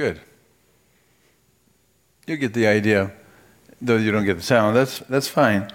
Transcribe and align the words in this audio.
Good. 0.00 0.18
You 2.26 2.38
get 2.38 2.54
the 2.54 2.66
idea, 2.66 3.12
though 3.82 3.98
you 3.98 4.10
don't 4.10 4.24
get 4.24 4.38
the 4.38 4.42
sound. 4.42 4.74
That's, 4.74 5.00
that's 5.00 5.28
fine. 5.28 5.70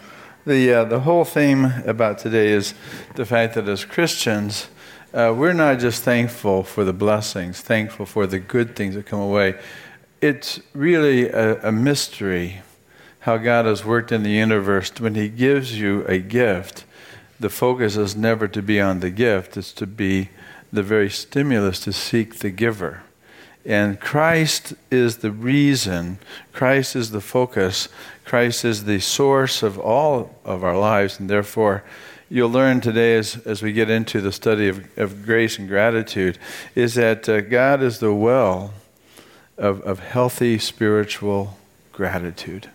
The, 0.47 0.73
uh, 0.73 0.83
the 0.85 1.01
whole 1.01 1.25
theme 1.25 1.65
about 1.85 2.17
today 2.17 2.47
is 2.47 2.73
the 3.13 3.27
fact 3.27 3.53
that 3.53 3.69
as 3.69 3.85
Christians, 3.85 4.67
uh, 5.13 5.31
we're 5.37 5.53
not 5.53 5.77
just 5.77 6.01
thankful 6.01 6.63
for 6.63 6.83
the 6.83 6.91
blessings, 6.91 7.61
thankful 7.61 8.07
for 8.07 8.25
the 8.25 8.39
good 8.39 8.75
things 8.75 8.95
that 8.95 9.05
come 9.05 9.19
away. 9.19 9.59
It's 10.21 10.59
really 10.73 11.29
a, 11.29 11.67
a 11.67 11.71
mystery 11.71 12.63
how 13.19 13.37
God 13.37 13.67
has 13.67 13.85
worked 13.85 14.11
in 14.11 14.23
the 14.23 14.31
universe. 14.31 14.91
When 14.99 15.13
He 15.13 15.29
gives 15.29 15.79
you 15.79 16.03
a 16.07 16.17
gift, 16.17 16.85
the 17.39 17.51
focus 17.51 17.95
is 17.95 18.15
never 18.15 18.47
to 18.47 18.63
be 18.63 18.81
on 18.81 19.01
the 19.01 19.11
gift, 19.11 19.55
it's 19.55 19.71
to 19.73 19.85
be 19.85 20.29
the 20.73 20.81
very 20.81 21.11
stimulus 21.11 21.79
to 21.81 21.93
seek 21.93 22.39
the 22.39 22.49
giver. 22.49 23.03
And 23.65 23.99
Christ 23.99 24.75
is 24.91 25.17
the 25.17 25.31
reason, 25.31 26.19
Christ 26.53 26.95
is 26.95 27.11
the 27.11 27.21
focus, 27.21 27.89
Christ 28.23 28.63
is 28.63 28.83
the 28.83 28.99
source 28.99 29.63
of 29.63 29.79
all 29.79 30.39
of 30.45 30.63
our 30.63 30.77
lives, 30.77 31.19
and 31.19 31.29
therefore, 31.29 31.83
you'll 32.29 32.49
learn 32.49 32.81
today 32.81 33.15
as, 33.15 33.37
as 33.45 33.61
we 33.61 33.71
get 33.71 33.89
into 33.89 34.21
the 34.21 34.31
study 34.31 34.67
of, 34.67 34.85
of 34.97 35.25
grace 35.25 35.59
and 35.59 35.67
gratitude 35.67 36.37
is 36.73 36.95
that 36.95 37.27
uh, 37.29 37.41
God 37.41 37.81
is 37.81 37.99
the 37.99 38.13
well 38.13 38.73
of, 39.57 39.81
of 39.81 39.99
healthy 39.99 40.57
spiritual 40.57 41.57
gratitude. 41.91 42.69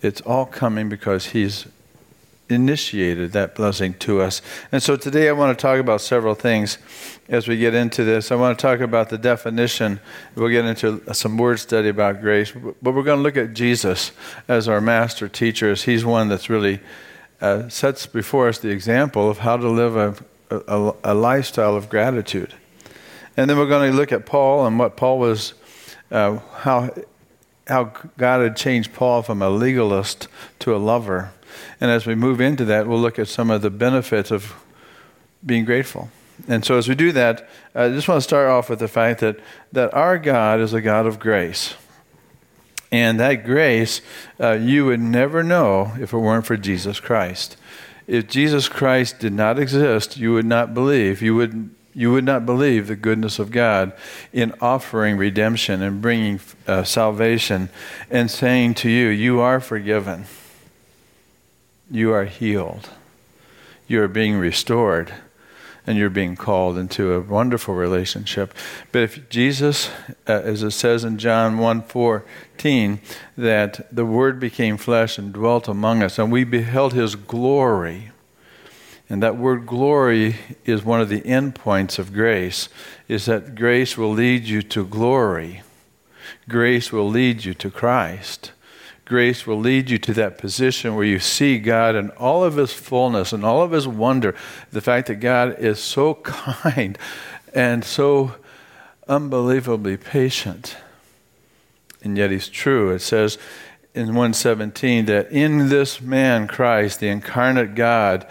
It's 0.00 0.20
all 0.22 0.46
coming 0.46 0.88
because 0.88 1.26
He's 1.26 1.66
initiated 2.52 3.32
that 3.32 3.54
blessing 3.54 3.94
to 3.94 4.20
us. 4.20 4.42
And 4.70 4.82
so 4.82 4.96
today 4.96 5.28
I 5.28 5.32
want 5.32 5.56
to 5.56 5.60
talk 5.60 5.78
about 5.80 6.00
several 6.00 6.34
things 6.34 6.78
as 7.28 7.48
we 7.48 7.56
get 7.56 7.74
into 7.74 8.04
this. 8.04 8.30
I 8.30 8.36
want 8.36 8.58
to 8.58 8.62
talk 8.62 8.80
about 8.80 9.08
the 9.08 9.18
definition. 9.18 10.00
We'll 10.34 10.48
get 10.48 10.64
into 10.64 11.02
some 11.14 11.38
word 11.38 11.58
study 11.58 11.88
about 11.88 12.20
grace, 12.20 12.52
but 12.52 12.92
we're 12.92 13.02
going 13.02 13.18
to 13.18 13.22
look 13.22 13.36
at 13.36 13.54
Jesus 13.54 14.12
as 14.48 14.68
our 14.68 14.80
master 14.80 15.28
teacher, 15.28 15.70
as 15.70 15.82
he's 15.82 16.04
one 16.04 16.28
that's 16.28 16.50
really 16.50 16.80
uh, 17.42 17.68
sets 17.68 18.06
before 18.06 18.48
us 18.48 18.58
the 18.58 18.70
example 18.70 19.28
of 19.28 19.38
how 19.38 19.56
to 19.56 19.68
live 19.68 19.96
a, 19.96 20.16
a, 20.50 20.94
a, 21.02 21.14
lifestyle 21.14 21.74
of 21.74 21.88
gratitude. 21.88 22.54
And 23.36 23.50
then 23.50 23.58
we're 23.58 23.66
going 23.66 23.90
to 23.90 23.96
look 23.96 24.12
at 24.12 24.26
Paul 24.26 24.64
and 24.64 24.78
what 24.78 24.96
Paul 24.96 25.18
was, 25.18 25.54
uh, 26.12 26.38
how, 26.58 26.94
how 27.66 27.92
God 28.16 28.42
had 28.42 28.56
changed 28.56 28.92
Paul 28.92 29.22
from 29.22 29.42
a 29.42 29.50
legalist 29.50 30.28
to 30.60 30.74
a 30.74 30.78
lover 30.78 31.32
and 31.80 31.90
as 31.90 32.06
we 32.06 32.14
move 32.14 32.40
into 32.40 32.64
that, 32.66 32.86
we'll 32.86 33.00
look 33.00 33.18
at 33.18 33.28
some 33.28 33.50
of 33.50 33.62
the 33.62 33.70
benefits 33.70 34.30
of 34.30 34.54
being 35.44 35.64
grateful. 35.64 36.10
And 36.48 36.64
so, 36.64 36.76
as 36.76 36.88
we 36.88 36.94
do 36.94 37.12
that, 37.12 37.48
I 37.74 37.88
just 37.88 38.08
want 38.08 38.18
to 38.18 38.22
start 38.22 38.48
off 38.48 38.68
with 38.68 38.78
the 38.78 38.88
fact 38.88 39.20
that, 39.20 39.38
that 39.72 39.94
our 39.94 40.18
God 40.18 40.60
is 40.60 40.72
a 40.72 40.80
God 40.80 41.06
of 41.06 41.18
grace. 41.18 41.74
And 42.90 43.18
that 43.20 43.44
grace, 43.44 44.02
uh, 44.38 44.52
you 44.52 44.86
would 44.86 45.00
never 45.00 45.42
know 45.42 45.92
if 45.98 46.12
it 46.12 46.18
weren't 46.18 46.44
for 46.44 46.56
Jesus 46.56 47.00
Christ. 47.00 47.56
If 48.06 48.28
Jesus 48.28 48.68
Christ 48.68 49.20
did 49.20 49.32
not 49.32 49.58
exist, 49.58 50.16
you 50.16 50.32
would 50.34 50.44
not 50.44 50.74
believe. 50.74 51.22
You 51.22 51.34
would, 51.36 51.70
you 51.94 52.12
would 52.12 52.24
not 52.24 52.44
believe 52.44 52.88
the 52.88 52.96
goodness 52.96 53.38
of 53.38 53.50
God 53.50 53.92
in 54.32 54.52
offering 54.60 55.16
redemption 55.16 55.80
and 55.80 56.02
bringing 56.02 56.40
uh, 56.66 56.84
salvation 56.84 57.70
and 58.10 58.30
saying 58.30 58.74
to 58.74 58.90
you, 58.90 59.08
You 59.08 59.40
are 59.40 59.60
forgiven 59.60 60.26
you 61.92 62.12
are 62.12 62.24
healed. 62.24 62.88
You 63.86 64.02
are 64.02 64.08
being 64.08 64.36
restored 64.38 65.12
and 65.86 65.98
you're 65.98 66.10
being 66.10 66.36
called 66.36 66.78
into 66.78 67.12
a 67.12 67.20
wonderful 67.20 67.74
relationship. 67.74 68.54
But 68.92 69.02
if 69.02 69.28
Jesus, 69.28 69.90
uh, 70.28 70.32
as 70.32 70.62
it 70.62 70.70
says 70.70 71.04
in 71.04 71.18
John 71.18 71.58
1:14, 71.58 73.00
that 73.36 73.94
the 73.94 74.06
Word 74.06 74.40
became 74.40 74.76
flesh 74.76 75.18
and 75.18 75.32
dwelt 75.32 75.68
among 75.68 76.02
us, 76.02 76.18
and 76.18 76.32
we 76.32 76.44
beheld 76.44 76.94
His 76.94 77.14
glory. 77.14 78.10
And 79.10 79.22
that 79.22 79.36
word 79.36 79.66
glory 79.66 80.36
is 80.64 80.84
one 80.84 81.02
of 81.02 81.10
the 81.10 81.20
endpoints 81.22 81.98
of 81.98 82.14
grace, 82.14 82.70
is 83.08 83.26
that 83.26 83.54
grace 83.54 83.98
will 83.98 84.12
lead 84.12 84.44
you 84.44 84.62
to 84.62 84.86
glory. 84.86 85.62
Grace 86.48 86.90
will 86.92 87.10
lead 87.10 87.44
you 87.44 87.52
to 87.52 87.70
Christ 87.70 88.52
grace 89.12 89.46
will 89.46 89.58
lead 89.58 89.90
you 89.90 89.98
to 89.98 90.14
that 90.14 90.38
position 90.38 90.94
where 90.94 91.04
you 91.04 91.18
see 91.18 91.58
God 91.58 91.94
in 91.94 92.08
all 92.12 92.42
of 92.42 92.56
His 92.56 92.72
fullness 92.72 93.30
and 93.34 93.44
all 93.44 93.60
of 93.60 93.72
His 93.72 93.86
wonder. 93.86 94.34
The 94.70 94.80
fact 94.80 95.08
that 95.08 95.16
God 95.16 95.58
is 95.58 95.78
so 95.78 96.14
kind 96.22 96.96
and 97.52 97.84
so 97.84 98.36
unbelievably 99.06 99.98
patient. 99.98 100.78
And 102.02 102.16
yet 102.16 102.30
He's 102.30 102.48
true. 102.48 102.90
It 102.90 103.00
says 103.00 103.36
in 103.94 104.06
117 104.06 105.04
that 105.04 105.30
in 105.30 105.68
this 105.68 106.00
man, 106.00 106.48
Christ, 106.48 107.00
the 107.00 107.08
incarnate 107.08 107.74
God, 107.74 108.26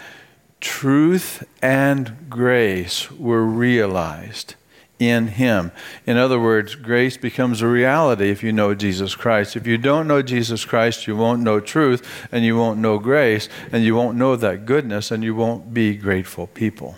truth 0.62 1.48
and 1.62 2.26
grace 2.28 3.12
were 3.12 3.46
realized 3.46 4.56
in 5.02 5.30
Him. 5.30 5.72
In 6.06 6.16
other 6.18 6.40
words, 6.40 6.76
grace 6.76 7.18
becomes 7.18 7.62
a 7.62 7.68
reality 7.68 8.30
if 8.30 8.44
you 8.44 8.54
know 8.54 8.76
Jesus 8.76 9.16
Christ. 9.16 9.56
If 9.56 9.66
you 9.66 9.80
don't 9.80 10.08
know 10.08 10.22
Jesus 10.22 10.64
Christ, 10.64 11.08
you 11.08 11.16
won't 11.16 11.42
know 11.42 11.60
truth, 11.60 12.08
and 12.32 12.46
you 12.46 12.56
won't 12.56 12.80
know 12.80 13.00
grace, 13.00 13.50
and 13.72 13.84
you 13.84 13.96
won't 13.96 14.16
know 14.16 14.36
that 14.36 14.68
goodness, 14.68 15.10
and 15.10 15.24
you 15.24 15.34
won't 15.34 15.74
be 15.74 15.96
grateful 15.96 16.46
people. 16.46 16.98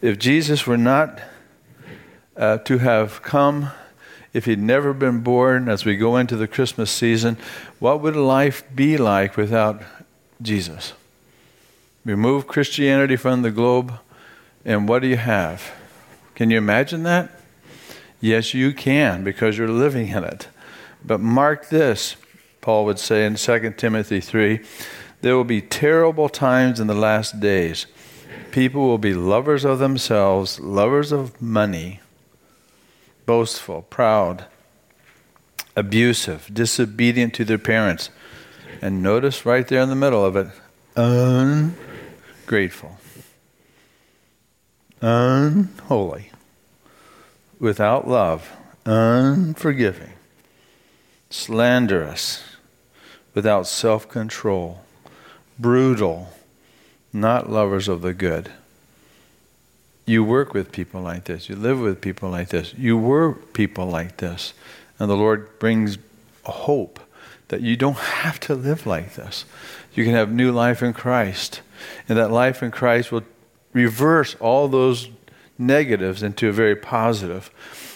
If 0.00 0.18
Jesus 0.18 0.66
were 0.66 0.78
not 0.78 1.20
uh, 2.38 2.56
to 2.58 2.78
have 2.78 3.20
come, 3.20 3.68
if 4.32 4.46
he'd 4.46 4.58
never 4.58 4.94
been 4.94 5.20
born 5.20 5.68
as 5.68 5.84
we 5.84 5.96
go 5.96 6.16
into 6.16 6.36
the 6.36 6.48
Christmas 6.48 6.90
season, 6.90 7.36
what 7.80 8.00
would 8.00 8.16
life 8.16 8.64
be 8.74 8.96
like 8.96 9.36
without 9.36 9.82
Jesus? 10.40 10.94
Remove 12.06 12.46
Christianity 12.46 13.16
from 13.16 13.42
the 13.42 13.50
globe, 13.50 13.92
and 14.64 14.88
what 14.88 15.02
do 15.02 15.08
you 15.08 15.18
have? 15.18 15.70
Can 16.40 16.48
you 16.48 16.56
imagine 16.56 17.02
that? 17.02 17.28
Yes, 18.18 18.54
you 18.54 18.72
can 18.72 19.22
because 19.22 19.58
you're 19.58 19.68
living 19.68 20.08
in 20.08 20.24
it. 20.24 20.48
But 21.04 21.20
mark 21.20 21.68
this, 21.68 22.16
Paul 22.62 22.86
would 22.86 22.98
say 22.98 23.26
in 23.26 23.34
2 23.34 23.74
Timothy 23.76 24.20
3 24.20 24.60
there 25.20 25.36
will 25.36 25.44
be 25.44 25.60
terrible 25.60 26.30
times 26.30 26.80
in 26.80 26.86
the 26.86 26.94
last 26.94 27.40
days. 27.40 27.84
People 28.52 28.86
will 28.86 28.96
be 28.96 29.12
lovers 29.12 29.66
of 29.66 29.80
themselves, 29.80 30.58
lovers 30.58 31.12
of 31.12 31.42
money, 31.42 32.00
boastful, 33.26 33.82
proud, 33.82 34.46
abusive, 35.76 36.48
disobedient 36.50 37.34
to 37.34 37.44
their 37.44 37.58
parents. 37.58 38.08
And 38.80 39.02
notice 39.02 39.44
right 39.44 39.68
there 39.68 39.82
in 39.82 39.90
the 39.90 39.94
middle 39.94 40.24
of 40.24 40.36
it, 40.36 40.46
ungrateful 40.96 42.96
unholy, 45.00 46.29
without 47.60 48.08
love, 48.08 48.56
unforgiving, 48.86 50.12
slanderous, 51.28 52.42
without 53.34 53.66
self 53.66 54.08
control, 54.08 54.82
brutal, 55.58 56.32
not 57.12 57.50
lovers 57.50 57.86
of 57.86 58.00
the 58.00 58.14
good. 58.14 58.50
You 60.06 60.24
work 60.24 60.54
with 60.54 60.72
people 60.72 61.02
like 61.02 61.24
this. 61.24 61.48
You 61.48 61.54
live 61.54 61.78
with 61.78 62.00
people 62.00 62.30
like 62.30 62.48
this. 62.48 62.74
You 62.76 62.98
were 62.98 63.34
people 63.34 63.86
like 63.86 64.16
this. 64.16 64.54
And 64.98 65.08
the 65.08 65.16
Lord 65.16 65.58
brings 65.60 65.98
hope 66.44 66.98
that 67.48 67.60
you 67.60 67.76
don't 67.76 67.98
have 67.98 68.40
to 68.40 68.54
live 68.54 68.86
like 68.86 69.14
this. 69.14 69.44
You 69.94 70.04
can 70.04 70.14
have 70.14 70.32
new 70.32 70.50
life 70.50 70.82
in 70.82 70.92
Christ. 70.92 71.60
And 72.08 72.18
that 72.18 72.30
life 72.30 72.62
in 72.62 72.70
Christ 72.70 73.12
will 73.12 73.22
reverse 73.72 74.34
all 74.40 74.66
those 74.66 75.08
negatives 75.60 76.22
into 76.22 76.48
a 76.48 76.52
very 76.52 76.74
positive. 76.74 77.50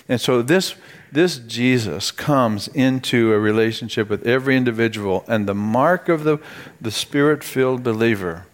And 0.08 0.20
so 0.20 0.42
this 0.42 0.74
this 1.14 1.38
Jesus 1.38 2.10
comes 2.10 2.66
into 2.66 3.32
a 3.32 3.38
relationship 3.38 4.10
with 4.10 4.26
every 4.26 4.56
individual, 4.56 5.24
and 5.28 5.46
the 5.46 5.54
mark 5.54 6.08
of 6.08 6.24
the, 6.24 6.38
the 6.80 6.90
spirit 6.90 7.44
filled 7.44 7.84
believer 7.84 8.46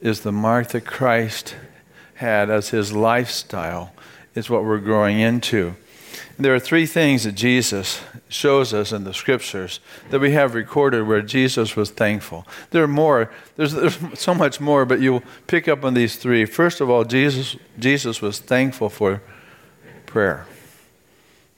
is 0.00 0.22
the 0.22 0.32
mark 0.32 0.68
that 0.68 0.86
Christ 0.86 1.54
had 2.14 2.48
as 2.48 2.70
his 2.70 2.94
lifestyle, 2.94 3.92
is 4.34 4.48
what 4.48 4.64
we're 4.64 4.78
growing 4.78 5.20
into. 5.20 5.74
There 6.38 6.54
are 6.54 6.60
three 6.60 6.86
things 6.86 7.24
that 7.24 7.32
Jesus 7.32 8.00
shows 8.28 8.72
us 8.72 8.92
in 8.92 9.04
the 9.04 9.14
scriptures 9.14 9.80
that 10.10 10.20
we 10.20 10.32
have 10.32 10.54
recorded 10.54 11.06
where 11.06 11.22
Jesus 11.22 11.76
was 11.76 11.90
thankful. 11.90 12.46
There 12.70 12.82
are 12.82 12.88
more, 12.88 13.30
there's, 13.56 13.72
there's 13.74 13.98
so 14.14 14.34
much 14.34 14.60
more, 14.60 14.84
but 14.84 15.00
you'll 15.00 15.22
pick 15.46 15.68
up 15.68 15.84
on 15.84 15.94
these 15.94 16.16
three. 16.16 16.44
First 16.44 16.80
of 16.80 16.90
all, 16.90 17.04
Jesus, 17.04 17.56
Jesus 17.78 18.20
was 18.20 18.38
thankful 18.38 18.88
for 18.88 19.22
prayer, 20.06 20.46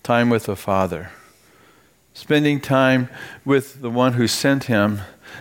time 0.02 0.30
with 0.30 0.44
the 0.44 0.56
Father, 0.56 1.10
spending 2.12 2.60
time 2.60 3.08
with 3.44 3.80
the 3.80 3.90
one 3.90 4.14
who 4.14 4.26
sent 4.26 4.64
him, 4.64 5.00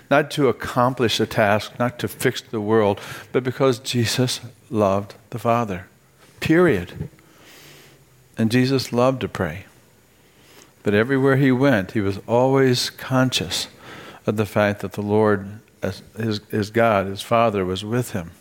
not 0.10 0.31
to 0.31 0.48
accomplish 0.48 1.19
a 1.19 1.25
task, 1.25 1.77
not 1.77 2.00
to 2.00 2.07
fix 2.07 2.42
the 2.42 2.62
world, 2.62 3.00
but 3.31 3.44
because 3.44 3.80
Jesus 3.80 4.39
loved 4.69 5.15
the 5.30 5.39
Father. 5.39 5.88
Period. 6.39 7.10
And 8.38 8.52
Jesus 8.52 8.92
loved 8.92 9.22
to 9.22 9.28
pray. 9.28 9.66
But 10.84 10.94
everywhere 10.94 11.38
he 11.38 11.52
went, 11.52 11.92
he 11.92 12.02
was 12.02 12.20
always 12.28 12.90
conscious 12.90 13.68
of 14.26 14.38
the 14.38 14.46
fact 14.46 14.82
that 14.82 14.94
the 14.94 15.02
Lord, 15.02 15.60
his, 16.18 16.42
his 16.50 16.70
God, 16.70 17.08
his 17.08 17.22
Father, 17.22 17.64
was 17.64 17.86
with 17.86 18.12
him. 18.12 18.32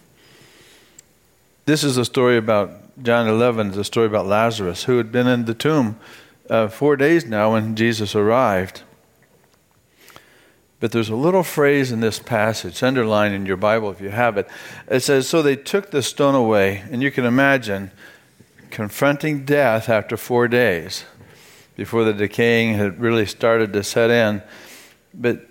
This 1.64 1.84
is 1.84 1.96
a 1.96 2.04
story 2.04 2.36
about 2.36 3.02
John 3.02 3.28
11, 3.28 3.70
is 3.70 3.76
a 3.76 3.84
story 3.84 4.06
about 4.06 4.26
Lazarus, 4.26 4.84
who 4.84 4.98
had 4.98 5.12
been 5.12 5.28
in 5.28 5.44
the 5.44 5.54
tomb 5.54 5.96
uh, 6.50 6.68
four 6.68 6.96
days 6.96 7.24
now 7.24 7.52
when 7.52 7.76
Jesus 7.76 8.14
arrived. 8.14 8.82
But 10.80 10.90
there's 10.90 11.08
a 11.08 11.14
little 11.14 11.44
phrase 11.44 11.92
in 11.92 12.00
this 12.00 12.18
passage, 12.18 12.82
underlined 12.82 13.34
in 13.34 13.46
your 13.46 13.56
Bible 13.56 13.90
if 13.92 14.00
you 14.00 14.10
have 14.10 14.36
it. 14.36 14.48
It 14.88 15.00
says, 15.00 15.28
So 15.28 15.40
they 15.40 15.54
took 15.54 15.92
the 15.92 16.02
stone 16.02 16.34
away. 16.34 16.82
And 16.90 17.00
you 17.00 17.12
can 17.12 17.24
imagine 17.24 17.92
confronting 18.72 19.44
death 19.44 19.88
after 19.88 20.16
four 20.16 20.48
days 20.48 21.04
before 21.76 22.04
the 22.04 22.12
decaying 22.12 22.74
had 22.74 22.98
really 22.98 23.26
started 23.26 23.72
to 23.72 23.84
set 23.84 24.10
in. 24.10 24.42
But 25.14 25.46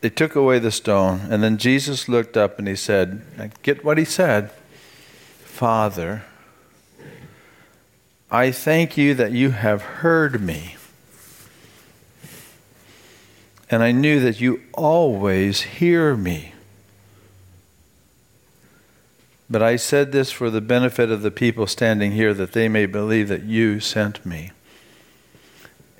they 0.00 0.10
took 0.10 0.36
away 0.36 0.60
the 0.60 0.70
stone. 0.70 1.20
And 1.28 1.42
then 1.42 1.58
Jesus 1.58 2.08
looked 2.08 2.36
up 2.36 2.58
and 2.58 2.68
he 2.68 2.76
said, 2.76 3.22
Get 3.62 3.84
what 3.84 3.98
he 3.98 4.04
said 4.04 4.50
Father, 5.44 6.24
I 8.30 8.50
thank 8.50 8.96
you 8.96 9.14
that 9.14 9.32
you 9.32 9.50
have 9.50 9.82
heard 9.82 10.40
me. 10.40 10.76
And 13.68 13.82
I 13.82 13.90
knew 13.90 14.20
that 14.20 14.40
you 14.40 14.62
always 14.74 15.62
hear 15.62 16.14
me. 16.16 16.52
But 19.48 19.62
I 19.62 19.76
said 19.76 20.12
this 20.12 20.30
for 20.30 20.50
the 20.50 20.60
benefit 20.60 21.10
of 21.10 21.22
the 21.22 21.30
people 21.30 21.66
standing 21.66 22.12
here, 22.12 22.34
that 22.34 22.52
they 22.52 22.68
may 22.68 22.86
believe 22.86 23.28
that 23.28 23.44
you 23.44 23.80
sent 23.80 24.26
me. 24.26 24.50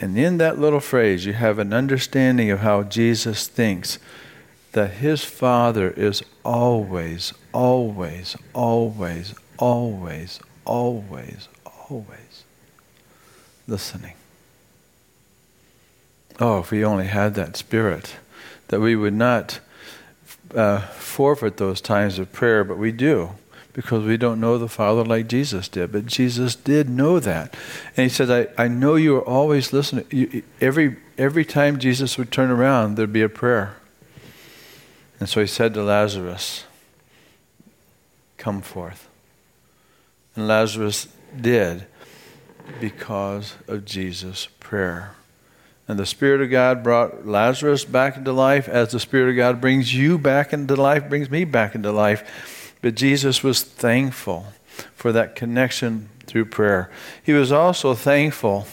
And 0.00 0.18
in 0.18 0.38
that 0.38 0.58
little 0.58 0.80
phrase, 0.80 1.24
you 1.24 1.32
have 1.32 1.58
an 1.58 1.72
understanding 1.72 2.50
of 2.50 2.60
how 2.60 2.82
Jesus 2.82 3.48
thinks 3.48 3.98
that 4.72 4.92
his 4.92 5.24
Father 5.24 5.90
is 5.90 6.22
always, 6.44 7.32
always, 7.52 8.36
always, 8.52 9.34
always, 9.58 10.40
always, 10.66 11.48
always 11.88 12.44
listening. 13.66 14.12
Oh, 16.38 16.58
if 16.58 16.70
we 16.70 16.84
only 16.84 17.06
had 17.06 17.34
that 17.36 17.56
spirit, 17.56 18.16
that 18.68 18.80
we 18.80 18.96
would 18.96 19.14
not 19.14 19.60
uh, 20.54 20.80
forfeit 21.16 21.56
those 21.56 21.80
times 21.80 22.18
of 22.18 22.30
prayer, 22.30 22.62
but 22.62 22.76
we 22.76 22.92
do 22.92 23.30
because 23.72 24.04
we 24.04 24.18
don't 24.18 24.38
know 24.38 24.58
the 24.58 24.68
Father 24.68 25.02
like 25.02 25.26
Jesus 25.28 25.66
did. 25.66 25.90
But 25.90 26.04
Jesus 26.04 26.54
did 26.54 26.90
know 26.90 27.18
that. 27.20 27.56
And 27.96 28.04
he 28.04 28.08
said, 28.10 28.30
I, 28.58 28.64
I 28.64 28.68
know 28.68 28.96
you 28.96 29.16
are 29.16 29.24
always 29.24 29.72
listening. 29.72 30.04
You, 30.10 30.42
every, 30.60 30.96
every 31.16 31.46
time 31.46 31.78
Jesus 31.78 32.18
would 32.18 32.30
turn 32.30 32.50
around, 32.50 32.96
there'd 32.96 33.14
be 33.14 33.22
a 33.22 33.30
prayer. 33.30 33.76
And 35.18 35.26
so 35.26 35.40
he 35.40 35.46
said 35.46 35.72
to 35.72 35.82
Lazarus, 35.82 36.64
Come 38.36 38.60
forth. 38.60 39.08
And 40.34 40.46
Lazarus 40.46 41.08
did 41.40 41.86
because 42.78 43.56
of 43.66 43.86
Jesus' 43.86 44.48
prayer. 44.60 45.12
And 45.88 45.98
the 45.98 46.06
Spirit 46.06 46.40
of 46.40 46.50
God 46.50 46.82
brought 46.82 47.26
Lazarus 47.26 47.84
back 47.84 48.16
into 48.16 48.32
life 48.32 48.68
as 48.68 48.90
the 48.90 49.00
Spirit 49.00 49.30
of 49.30 49.36
God 49.36 49.60
brings 49.60 49.94
you 49.94 50.18
back 50.18 50.52
into 50.52 50.74
life, 50.74 51.08
brings 51.08 51.30
me 51.30 51.44
back 51.44 51.74
into 51.74 51.92
life. 51.92 52.74
But 52.82 52.94
Jesus 52.94 53.42
was 53.42 53.62
thankful 53.62 54.46
for 54.94 55.12
that 55.12 55.36
connection 55.36 56.08
through 56.26 56.46
prayer. 56.46 56.90
He 57.22 57.32
was 57.32 57.52
also 57.52 57.94
thankful 57.94 58.66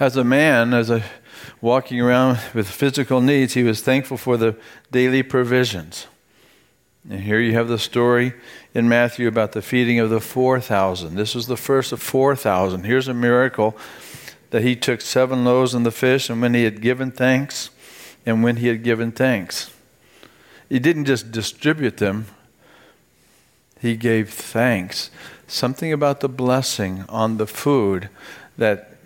as 0.00 0.16
a 0.16 0.24
man, 0.24 0.74
as 0.74 0.90
a 0.90 1.04
walking 1.60 2.00
around 2.00 2.38
with 2.54 2.68
physical 2.68 3.20
needs, 3.20 3.54
he 3.54 3.62
was 3.62 3.80
thankful 3.80 4.16
for 4.16 4.36
the 4.36 4.56
daily 4.90 5.22
provisions. 5.22 6.06
And 7.08 7.20
here 7.20 7.40
you 7.40 7.54
have 7.54 7.68
the 7.68 7.78
story 7.78 8.34
in 8.74 8.88
Matthew 8.88 9.28
about 9.28 9.52
the 9.52 9.62
feeding 9.62 9.98
of 9.98 10.10
the 10.10 10.20
4,000. 10.20 11.14
This 11.14 11.34
was 11.34 11.46
the 11.46 11.56
first 11.56 11.92
of 11.92 12.02
4,000. 12.02 12.84
Here's 12.84 13.08
a 13.08 13.14
miracle 13.14 13.76
that 14.50 14.62
he 14.62 14.74
took 14.74 15.00
seven 15.00 15.44
loaves 15.44 15.74
and 15.74 15.84
the 15.84 15.90
fish, 15.90 16.30
and 16.30 16.40
when 16.40 16.54
he 16.54 16.64
had 16.64 16.80
given 16.80 17.10
thanks, 17.10 17.70
and 18.24 18.42
when 18.42 18.56
he 18.56 18.68
had 18.68 18.82
given 18.82 19.12
thanks, 19.12 19.72
he 20.68 20.78
didn't 20.78 21.06
just 21.06 21.30
distribute 21.32 21.96
them, 21.96 22.26
he 23.80 23.96
gave 23.96 24.30
thanks. 24.30 25.10
Something 25.46 25.92
about 25.92 26.20
the 26.20 26.28
blessing 26.28 27.04
on 27.08 27.36
the 27.36 27.46
food 27.46 28.08
that 28.56 28.96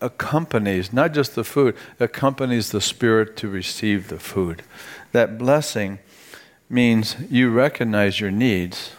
accompanies, 0.00 0.92
not 0.92 1.12
just 1.12 1.34
the 1.34 1.44
food, 1.44 1.76
accompanies 1.98 2.70
the 2.70 2.80
spirit 2.80 3.36
to 3.38 3.48
receive 3.48 4.08
the 4.08 4.20
food. 4.20 4.62
That 5.12 5.38
blessing 5.38 5.98
means 6.70 7.16
you 7.30 7.50
recognize 7.50 8.20
your 8.20 8.30
needs 8.30 8.92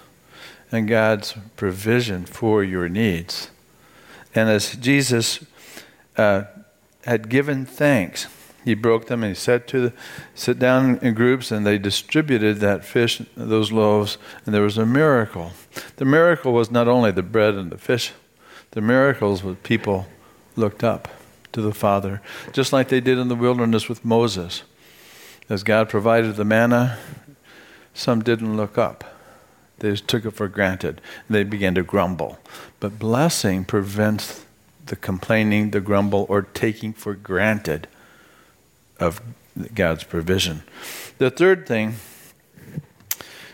and 0.71 0.87
God's 0.87 1.35
provision 1.55 2.25
for 2.25 2.63
your 2.63 2.89
needs. 2.89 3.49
And 4.35 4.49
as 4.49 4.75
Jesus 4.75 5.39
uh, 6.19 6.43
had 7.05 7.29
given 7.29 7.65
thanks. 7.65 8.27
He 8.65 8.73
broke 8.73 9.07
them 9.07 9.23
and 9.23 9.31
he 9.31 9.39
said 9.39 9.67
to 9.69 9.79
the, 9.79 9.93
sit 10.35 10.59
down 10.59 10.99
in 11.01 11.13
groups 11.13 11.49
and 11.49 11.65
they 11.65 11.77
distributed 11.77 12.57
that 12.57 12.83
fish, 12.83 13.21
those 13.35 13.71
loaves, 13.71 14.17
and 14.45 14.53
there 14.53 14.61
was 14.61 14.77
a 14.77 14.85
miracle. 14.85 15.53
The 15.95 16.05
miracle 16.05 16.51
was 16.51 16.69
not 16.69 16.89
only 16.89 17.11
the 17.11 17.23
bread 17.23 17.55
and 17.55 17.71
the 17.71 17.77
fish, 17.77 18.11
the 18.71 18.81
miracles 18.81 19.43
was 19.43 19.55
people 19.63 20.07
looked 20.57 20.83
up 20.83 21.07
to 21.53 21.61
the 21.61 21.73
Father, 21.73 22.21
just 22.51 22.73
like 22.73 22.89
they 22.89 22.99
did 22.99 23.17
in 23.17 23.29
the 23.29 23.35
wilderness 23.35 23.87
with 23.87 24.03
Moses. 24.03 24.63
As 25.47 25.63
God 25.63 25.89
provided 25.89 26.35
the 26.35 26.45
manna, 26.45 26.99
some 27.93 28.21
didn't 28.21 28.57
look 28.57 28.77
up. 28.77 29.03
They 29.79 29.91
just 29.91 30.07
took 30.07 30.25
it 30.25 30.31
for 30.31 30.49
granted. 30.49 30.99
They 31.29 31.43
began 31.43 31.75
to 31.75 31.83
grumble. 31.83 32.37
But 32.81 32.99
blessing 32.99 33.63
prevents 33.63 34.45
the 34.89 34.95
complaining, 34.95 35.71
the 35.71 35.79
grumble, 35.79 36.25
or 36.29 36.41
taking 36.41 36.93
for 36.93 37.15
granted 37.15 37.87
of 38.99 39.21
God's 39.73 40.03
provision. 40.03 40.63
The 41.17 41.31
third 41.31 41.65
thing, 41.65 41.95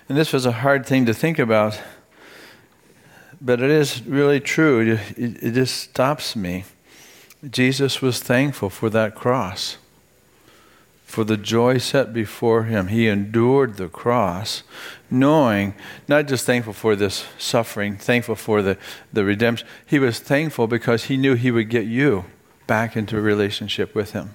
and 0.10 0.18
this 0.18 0.34
was 0.34 0.46
a 0.46 0.52
hard 0.52 0.86
thing 0.86 1.06
to 1.06 1.14
think 1.14 1.40
about, 1.40 1.80
but 3.40 3.62
it 3.62 3.70
is 3.70 4.04
really 4.06 4.40
true. 4.40 5.00
It, 5.16 5.44
it, 5.44 5.52
just 5.54 5.78
stops 5.78 6.36
me. 6.36 6.64
Jesus 7.48 8.02
was 8.02 8.20
thankful 8.20 8.70
for 8.70 8.90
that 8.90 9.14
cross 9.14 9.78
for 11.06 11.24
the 11.24 11.38
joy 11.38 11.78
set 11.78 12.12
before 12.12 12.64
him. 12.64 12.88
He 12.88 13.08
endured 13.08 13.78
the 13.78 13.88
cross, 13.88 14.64
knowing, 15.10 15.76
not 16.08 16.28
just 16.28 16.46
thankful 16.46 16.74
for 16.74 16.96
this 16.96 17.26
suffering, 17.38 17.96
thankful 17.96 18.36
for 18.36 18.62
the, 18.62 18.78
the 19.14 19.24
redemption. 19.24 19.68
He 19.86 20.00
was 20.00 20.20
thankful 20.20 20.68
because 20.68 21.06
he 21.06 21.16
knew 21.16 21.36
he 21.36 21.52
would 21.52 21.70
get 21.70 21.86
you 21.86 22.26
back 22.68 22.98
into 22.98 23.18
a 23.18 23.22
relationship 23.22 23.94
with 23.94 24.12
him. 24.12 24.34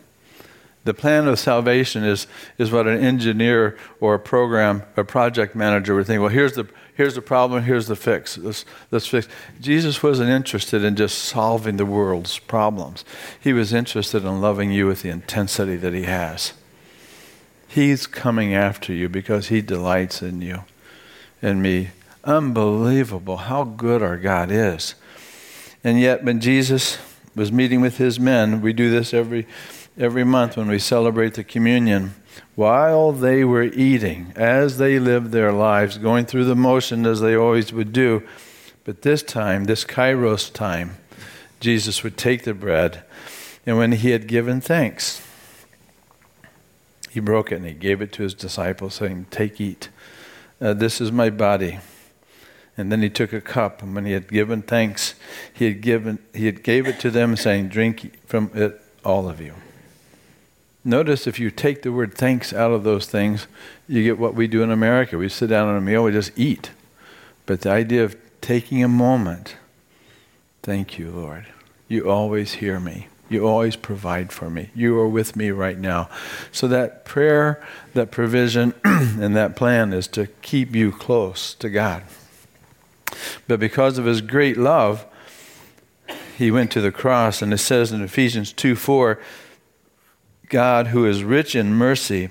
The 0.85 0.95
plan 0.95 1.29
of 1.29 1.39
salvation 1.39 2.05
is, 2.05 2.27
is 2.57 2.73
what 2.73 2.87
an 2.87 2.99
engineer 2.99 3.77
or 4.01 4.15
a 4.15 4.19
program, 4.19 4.85
a 4.97 5.05
project 5.05 5.55
manager 5.55 5.95
would 5.95 6.07
think. 6.07 6.21
Well, 6.21 6.31
here's 6.31 6.55
the, 6.55 6.67
here's 6.95 7.17
the 7.17 7.21
problem, 7.21 7.65
here's 7.65 7.89
the 7.89 7.97
fix. 7.97 8.39
Let's, 8.39 8.65
let's 8.91 9.07
fix. 9.07 9.29
Jesus 9.61 10.03
wasn't 10.03 10.31
interested 10.31 10.83
in 10.83 10.97
just 10.97 11.19
solving 11.19 11.77
the 11.77 11.85
world's 11.85 12.39
problems. 12.39 13.05
He 13.39 13.53
was 13.53 13.75
interested 13.75 14.25
in 14.25 14.41
loving 14.41 14.71
you 14.71 14.87
with 14.87 15.03
the 15.03 15.11
intensity 15.11 15.77
that 15.77 15.93
he 15.93 16.05
has. 16.05 16.55
He's 17.71 18.09
coming 18.09 18.53
after 18.53 18.93
you 18.93 19.09
because 19.09 19.47
He 19.47 19.61
delights 19.61 20.23
in 20.23 20.43
you 20.43 20.65
and 21.41 21.63
me. 21.63 21.91
Unbelievable 22.25 23.37
how 23.37 23.63
good 23.63 24.03
our 24.03 24.17
God 24.17 24.51
is. 24.51 24.97
And 25.85 26.01
yet, 26.01 26.25
when 26.25 26.41
Jesus 26.41 26.99
was 27.37 27.53
meeting 27.53 27.81
with 27.81 27.99
His 27.99 28.19
men, 28.19 28.61
we 28.61 28.73
do 28.73 28.91
this 28.91 29.15
every, 29.15 29.47
every 29.97 30.25
month 30.25 30.57
when 30.57 30.67
we 30.67 30.81
celebrate 30.81 31.35
the 31.35 31.45
communion. 31.45 32.15
While 32.57 33.13
they 33.13 33.45
were 33.45 33.63
eating, 33.63 34.33
as 34.35 34.79
they 34.79 34.99
lived 34.99 35.31
their 35.31 35.53
lives, 35.53 35.97
going 35.97 36.27
through 36.27 36.47
the 36.47 36.57
motion 36.57 37.07
as 37.07 37.21
they 37.21 37.37
always 37.37 37.73
would 37.73 37.93
do, 37.93 38.27
but 38.83 39.03
this 39.03 39.23
time, 39.23 39.67
this 39.67 39.85
kairos 39.85 40.53
time, 40.53 40.97
Jesus 41.61 42.03
would 42.03 42.17
take 42.17 42.43
the 42.43 42.53
bread, 42.53 43.05
and 43.65 43.79
when 43.79 43.93
he 43.93 44.11
had 44.11 44.27
given 44.27 44.61
thanks, 44.61 45.23
he 47.11 47.19
broke 47.19 47.51
it 47.51 47.57
and 47.57 47.67
he 47.67 47.73
gave 47.73 48.01
it 48.01 48.13
to 48.13 48.23
his 48.23 48.35
disciples, 48.35 48.95
saying, 48.95 49.27
Take, 49.31 49.61
eat. 49.61 49.89
Uh, 50.61 50.75
this 50.75 51.01
is 51.01 51.11
my 51.11 51.29
body. 51.29 51.81
And 52.77 52.93
then 52.93 53.03
he 53.03 53.11
took 53.11 53.33
a 53.33 53.41
cup, 53.41 53.83
and 53.83 53.95
when 53.95 54.07
he 54.07 54.13
had 54.13 54.29
given 54.29 54.63
thanks, 54.63 55.15
he 55.53 55.65
had 55.67 55.81
given 55.81 56.21
he 56.33 56.47
had 56.47 56.63
gave 56.63 56.87
it 56.87 57.01
to 57.01 57.11
them, 57.11 57.37
saying, 57.37 57.69
Drink 57.69 58.13
from 58.27 58.51
it, 58.55 58.81
all 59.05 59.29
of 59.29 59.41
you. 59.41 59.55
Notice 60.85 61.27
if 61.27 61.39
you 61.39 61.51
take 61.51 61.83
the 61.83 61.93
word 61.93 62.15
thanks 62.15 62.55
out 62.55 62.71
of 62.71 62.85
those 62.85 63.07
things, 63.07 63.49
you 63.87 64.03
get 64.03 64.19
what 64.19 64.35
we 64.35 64.47
do 64.47 64.63
in 64.63 64.71
America. 64.71 65.19
We 65.19 65.29
sit 65.29 65.49
down 65.49 65.69
on 65.69 65.77
a 65.77 65.81
meal, 65.81 66.05
we 66.05 66.13
just 66.13 66.33
eat. 66.39 66.71
But 67.45 67.63
the 67.63 67.71
idea 67.71 68.05
of 68.05 68.17
taking 68.41 68.83
a 68.83 68.89
moment, 68.89 69.57
thank 70.63 70.99
you, 70.99 71.11
Lord. 71.11 71.47
You 71.89 72.09
always 72.09 72.55
hear 72.55 72.81
me. 72.81 73.09
You 73.31 73.47
always 73.47 73.77
provide 73.77 74.33
for 74.33 74.51
me. 74.51 74.71
You 74.75 74.99
are 74.99 75.09
with 75.09 75.37
me 75.37 75.51
right 75.53 75.79
now. 75.79 76.11
So 76.51 76.67
that 76.69 77.05
prayer, 77.05 77.65
that 77.95 78.11
provision, 78.11 78.75
and 78.85 79.37
that 79.37 79.55
plan 79.55 79.93
is 79.93 80.09
to 80.09 80.27
keep 80.43 80.75
you 80.75 80.91
close 80.91 81.55
to 81.55 81.71
God. 81.71 82.03
But 83.47 83.61
because 83.61 83.99
of 83.99 84.05
his 84.05 84.21
great 84.21 84.57
love, 84.57 85.07
he 86.37 86.51
went 86.51 86.73
to 86.73 86.81
the 86.81 86.91
cross, 86.91 87.41
and 87.41 87.53
it 87.53 87.59
says 87.59 87.93
in 87.93 88.03
Ephesians 88.03 88.53
2 88.53 88.75
4, 88.75 89.21
God, 90.49 90.89
who 90.89 91.07
is 91.07 91.23
rich 91.23 91.55
in 91.55 91.73
mercy, 91.73 92.31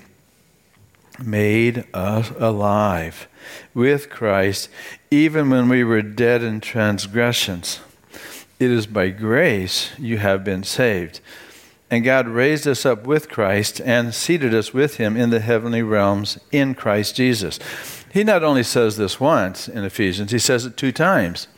made 1.18 1.84
us 1.94 2.30
alive 2.38 3.26
with 3.72 4.10
Christ, 4.10 4.68
even 5.10 5.48
when 5.48 5.68
we 5.68 5.82
were 5.82 6.02
dead 6.02 6.42
in 6.42 6.60
transgressions. 6.60 7.80
It 8.60 8.70
is 8.70 8.86
by 8.86 9.08
grace 9.08 9.90
you 9.98 10.18
have 10.18 10.44
been 10.44 10.64
saved. 10.64 11.20
And 11.90 12.04
God 12.04 12.28
raised 12.28 12.68
us 12.68 12.84
up 12.84 13.06
with 13.06 13.30
Christ 13.30 13.80
and 13.80 14.14
seated 14.14 14.54
us 14.54 14.74
with 14.74 14.98
him 14.98 15.16
in 15.16 15.30
the 15.30 15.40
heavenly 15.40 15.82
realms 15.82 16.38
in 16.52 16.74
Christ 16.74 17.16
Jesus. 17.16 17.58
He 18.12 18.22
not 18.22 18.44
only 18.44 18.62
says 18.62 18.98
this 18.98 19.18
once 19.18 19.66
in 19.66 19.82
Ephesians, 19.82 20.30
he 20.30 20.38
says 20.38 20.66
it 20.66 20.76
two 20.76 20.92
times. 20.92 21.48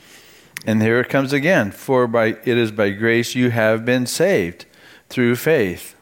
And 0.64 0.80
here 0.80 1.00
it 1.00 1.08
comes 1.08 1.32
again. 1.32 1.72
For 1.72 2.06
by 2.06 2.26
it 2.26 2.46
is 2.46 2.70
by 2.70 2.90
grace 2.90 3.34
you 3.34 3.50
have 3.50 3.84
been 3.84 4.06
saved 4.06 4.64
through 5.08 5.34
faith. 5.36 5.96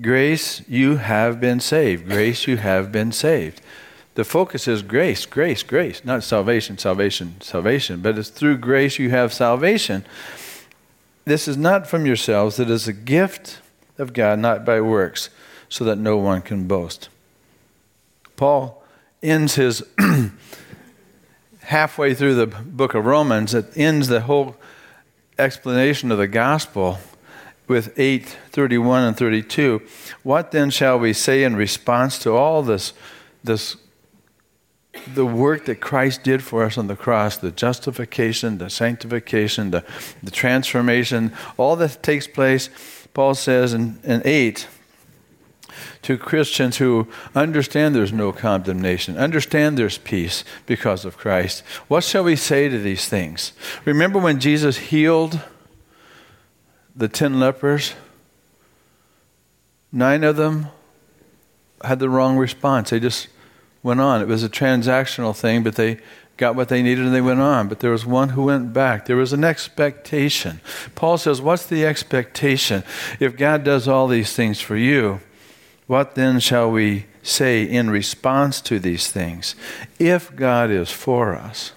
Grace, 0.00 0.62
you 0.68 0.96
have 0.96 1.40
been 1.40 1.58
saved. 1.58 2.08
Grace, 2.08 2.46
you 2.46 2.58
have 2.58 2.92
been 2.92 3.10
saved. 3.10 3.60
The 4.14 4.24
focus 4.24 4.68
is 4.68 4.82
grace, 4.82 5.26
grace, 5.26 5.62
grace, 5.62 6.04
not 6.04 6.22
salvation, 6.22 6.78
salvation, 6.78 7.40
salvation, 7.40 8.00
but 8.00 8.16
it's 8.16 8.28
through 8.28 8.58
grace 8.58 8.98
you 8.98 9.10
have 9.10 9.32
salvation. 9.32 10.04
This 11.24 11.48
is 11.48 11.56
not 11.56 11.88
from 11.88 12.06
yourselves, 12.06 12.60
it 12.60 12.70
is 12.70 12.86
a 12.86 12.92
gift 12.92 13.60
of 13.98 14.12
God, 14.12 14.38
not 14.38 14.64
by 14.64 14.80
works, 14.80 15.30
so 15.68 15.84
that 15.84 15.96
no 15.96 16.16
one 16.16 16.42
can 16.42 16.68
boast. 16.68 17.08
Paul 18.36 18.84
ends 19.22 19.56
his 19.56 19.82
halfway 21.62 22.14
through 22.14 22.34
the 22.36 22.46
book 22.46 22.94
of 22.94 23.06
Romans, 23.06 23.52
it 23.52 23.66
ends 23.76 24.06
the 24.08 24.20
whole 24.20 24.56
explanation 25.38 26.12
of 26.12 26.18
the 26.18 26.28
gospel 26.28 26.98
with 27.66 27.98
8 27.98 28.36
31 28.50 29.02
and 29.02 29.16
32. 29.16 29.82
What 30.22 30.52
then 30.52 30.70
shall 30.70 30.98
we 30.98 31.12
say 31.12 31.42
in 31.42 31.56
response 31.56 32.18
to 32.20 32.32
all 32.32 32.62
this, 32.62 32.92
this 33.42 33.76
the 35.12 35.26
work 35.26 35.66
that 35.66 35.80
Christ 35.80 36.22
did 36.22 36.42
for 36.42 36.64
us 36.64 36.78
on 36.78 36.86
the 36.86 36.96
cross, 36.96 37.36
the 37.36 37.50
justification, 37.50 38.58
the 38.58 38.70
sanctification, 38.70 39.70
the, 39.70 39.84
the 40.22 40.30
transformation, 40.30 41.32
all 41.56 41.76
that 41.76 42.02
takes 42.02 42.26
place, 42.26 42.70
Paul 43.12 43.34
says 43.34 43.74
in, 43.74 44.00
in 44.04 44.22
8, 44.24 44.66
to 46.02 46.18
Christians 46.18 46.76
who 46.76 47.08
understand 47.34 47.94
there's 47.94 48.12
no 48.12 48.32
condemnation, 48.32 49.16
understand 49.16 49.78
there's 49.78 49.98
peace 49.98 50.44
because 50.66 51.04
of 51.04 51.16
Christ. 51.16 51.62
What 51.88 52.04
shall 52.04 52.24
we 52.24 52.36
say 52.36 52.68
to 52.68 52.78
these 52.78 53.08
things? 53.08 53.52
Remember 53.84 54.18
when 54.18 54.38
Jesus 54.38 54.76
healed 54.76 55.40
the 56.94 57.08
ten 57.08 57.40
lepers? 57.40 57.94
Nine 59.90 60.24
of 60.24 60.36
them 60.36 60.68
had 61.82 61.98
the 61.98 62.10
wrong 62.10 62.36
response. 62.36 62.90
They 62.90 63.00
just 63.00 63.28
went 63.84 64.00
on. 64.00 64.20
It 64.20 64.26
was 64.26 64.42
a 64.42 64.48
transactional 64.48 65.36
thing, 65.36 65.62
but 65.62 65.76
they 65.76 65.98
got 66.36 66.56
what 66.56 66.68
they 66.68 66.82
needed 66.82 67.04
and 67.04 67.14
they 67.14 67.20
went 67.20 67.40
on. 67.40 67.68
But 67.68 67.78
there 67.78 67.92
was 67.92 68.04
one 68.04 68.30
who 68.30 68.44
went 68.44 68.72
back. 68.72 69.06
There 69.06 69.16
was 69.16 69.32
an 69.32 69.44
expectation. 69.44 70.60
Paul 70.96 71.18
says, 71.18 71.40
What's 71.40 71.66
the 71.66 71.86
expectation? 71.86 72.82
If 73.20 73.36
God 73.36 73.62
does 73.62 73.86
all 73.86 74.08
these 74.08 74.32
things 74.32 74.60
for 74.60 74.76
you, 74.76 75.20
what 75.86 76.14
then 76.14 76.40
shall 76.40 76.70
we 76.70 77.06
say 77.22 77.62
in 77.62 77.90
response 77.90 78.60
to 78.62 78.78
these 78.78 79.12
things? 79.12 79.54
If 79.98 80.34
God 80.34 80.70
is 80.70 80.90
for 80.90 81.34
us, 81.34 81.72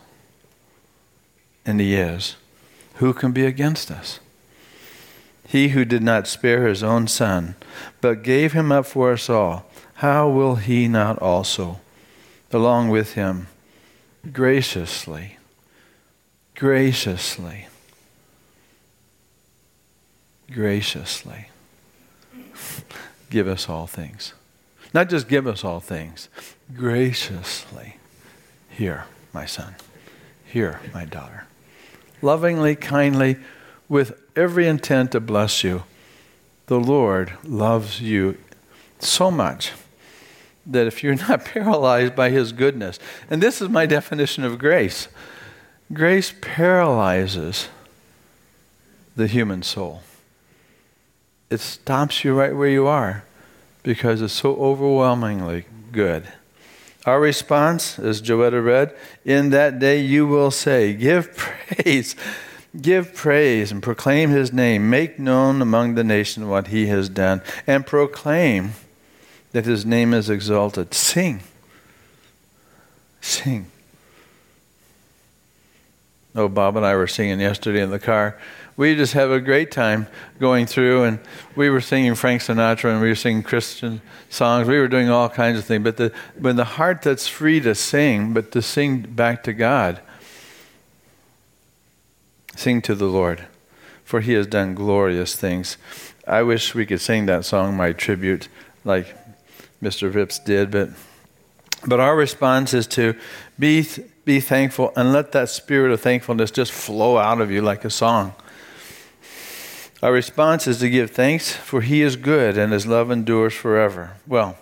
and 1.65 1.79
He 1.79 1.95
is, 1.95 2.37
who 2.95 3.13
can 3.13 3.33
be 3.33 3.45
against 3.45 3.91
us? 3.91 4.19
He 5.45 5.69
who 5.69 5.85
did 5.85 6.01
not 6.01 6.27
spare 6.27 6.67
His 6.67 6.83
own 6.83 7.07
Son, 7.07 7.55
but 7.99 8.23
gave 8.23 8.53
Him 8.53 8.71
up 8.71 8.85
for 8.85 9.11
us 9.11 9.29
all, 9.29 9.65
how 9.95 10.29
will 10.29 10.55
He 10.55 10.87
not 10.87 11.19
also? 11.19 11.79
Along 12.51 12.89
with 12.89 13.13
him 13.13 13.47
graciously, 14.31 15.37
graciously, 16.55 17.67
graciously 20.51 21.47
give 23.29 23.47
us 23.47 23.69
all 23.69 23.87
things. 23.87 24.33
Not 24.93 25.09
just 25.09 25.27
give 25.27 25.47
us 25.47 25.63
all 25.63 25.79
things, 25.79 26.29
graciously. 26.73 27.97
Here, 28.69 29.05
my 29.33 29.45
son. 29.45 29.75
Here, 30.45 30.79
my 30.93 31.05
daughter. 31.05 31.45
Lovingly, 32.21 32.75
kindly, 32.75 33.37
with 33.89 34.19
every 34.35 34.67
intent 34.67 35.11
to 35.11 35.19
bless 35.19 35.63
you. 35.63 35.83
The 36.67 36.79
Lord 36.79 37.33
loves 37.43 38.01
you 38.01 38.37
so 38.99 39.29
much 39.29 39.71
that 40.67 40.87
if 40.87 41.03
you're 41.03 41.15
not 41.15 41.45
paralyzed 41.53 42.15
by 42.15 42.29
His 42.29 42.51
goodness, 42.51 42.99
and 43.29 43.41
this 43.41 43.61
is 43.61 43.69
my 43.69 43.85
definition 43.85 44.43
of 44.43 44.59
grace 44.59 45.07
grace 45.93 46.33
paralyzes 46.41 47.69
the 49.15 49.27
human 49.27 49.63
soul. 49.63 50.01
It 51.49 51.59
stops 51.59 52.23
you 52.23 52.33
right 52.33 52.55
where 52.55 52.69
you 52.69 52.87
are 52.87 53.23
because 53.83 54.21
it's 54.21 54.33
so 54.33 54.55
overwhelmingly 54.57 55.65
good. 55.91 56.27
Our 57.05 57.21
response, 57.21 57.97
as 57.97 58.21
Joetta 58.21 58.63
read, 58.63 58.93
in 59.23 59.51
that 59.51 59.79
day 59.79 60.01
you 60.01 60.27
will 60.27 60.51
say, 60.51 60.93
Give 60.93 61.33
praise, 61.37 62.17
give 62.79 63.15
praise, 63.15 63.71
and 63.71 63.81
proclaim 63.81 64.29
his 64.29 64.51
name. 64.51 64.89
Make 64.89 65.17
known 65.17 65.61
among 65.61 65.95
the 65.95 66.03
nation 66.03 66.49
what 66.49 66.67
he 66.67 66.87
has 66.87 67.07
done, 67.07 67.41
and 67.65 67.85
proclaim 67.85 68.73
that 69.57 69.65
his 69.65 69.87
name 69.87 70.13
is 70.13 70.29
exalted. 70.29 70.93
Sing. 70.93 71.41
Sing. 73.21 73.65
Oh, 76.35 76.47
Bob 76.47 76.77
and 76.77 76.85
I 76.85 76.95
were 76.95 77.07
singing 77.07 77.39
yesterday 77.39 77.81
in 77.81 77.89
the 77.89 77.97
car. 77.97 78.37
We 78.75 78.95
just 78.95 79.13
have 79.13 79.31
a 79.31 79.39
great 79.39 79.71
time 79.71 80.05
going 80.39 80.67
through, 80.67 81.05
and 81.05 81.19
we 81.55 81.71
were 81.71 81.81
singing 81.81 82.13
Frank 82.13 82.43
Sinatra, 82.43 82.91
and 82.91 83.01
we 83.01 83.07
were 83.07 83.15
singing 83.15 83.41
Christian 83.41 83.99
songs. 84.29 84.67
We 84.67 84.77
were 84.77 84.87
doing 84.87 85.09
all 85.09 85.27
kinds 85.27 85.57
of 85.57 85.65
things. 85.65 85.83
But 85.83 85.97
the, 85.97 86.13
when 86.37 86.55
the 86.55 86.63
heart 86.63 87.01
that's 87.01 87.27
free 87.27 87.59
to 87.61 87.73
sing, 87.73 88.35
but 88.35 88.51
to 88.51 88.61
sing 88.61 89.01
back 89.01 89.41
to 89.45 89.53
God, 89.53 90.01
sing 92.55 92.79
to 92.83 92.93
the 92.93 93.07
Lord, 93.07 93.47
for 94.03 94.21
He 94.21 94.33
has 94.33 94.45
done 94.45 94.75
glorious 94.75 95.35
things. 95.35 95.77
I 96.27 96.43
wish 96.43 96.75
we 96.75 96.85
could 96.85 97.01
sing 97.01 97.25
that 97.25 97.43
song, 97.43 97.75
my 97.75 97.91
tribute, 97.91 98.49
like 98.85 99.16
Mr. 99.81 100.11
Vips 100.11 100.43
did, 100.43 100.71
but 100.71 100.89
but 101.85 101.99
our 101.99 102.15
response 102.15 102.73
is 102.73 102.87
to 102.87 103.15
be 103.59 103.85
be 104.25 104.39
thankful 104.39 104.91
and 104.95 105.13
let 105.13 105.31
that 105.31 105.49
spirit 105.49 105.91
of 105.91 106.01
thankfulness 106.01 106.51
just 106.51 106.71
flow 106.71 107.17
out 107.17 107.39
of 107.39 107.49
you 107.51 107.61
like 107.61 107.85
a 107.85 107.89
song. 107.89 108.33
Our 110.03 110.11
response 110.11 110.67
is 110.67 110.79
to 110.79 110.89
give 110.89 111.11
thanks 111.11 111.51
for 111.51 111.81
he 111.81 112.01
is 112.01 112.15
good 112.15 112.57
and 112.57 112.71
his 112.73 112.85
love 112.85 113.09
endures 113.09 113.53
forever. 113.53 114.17
Well, 114.27 114.57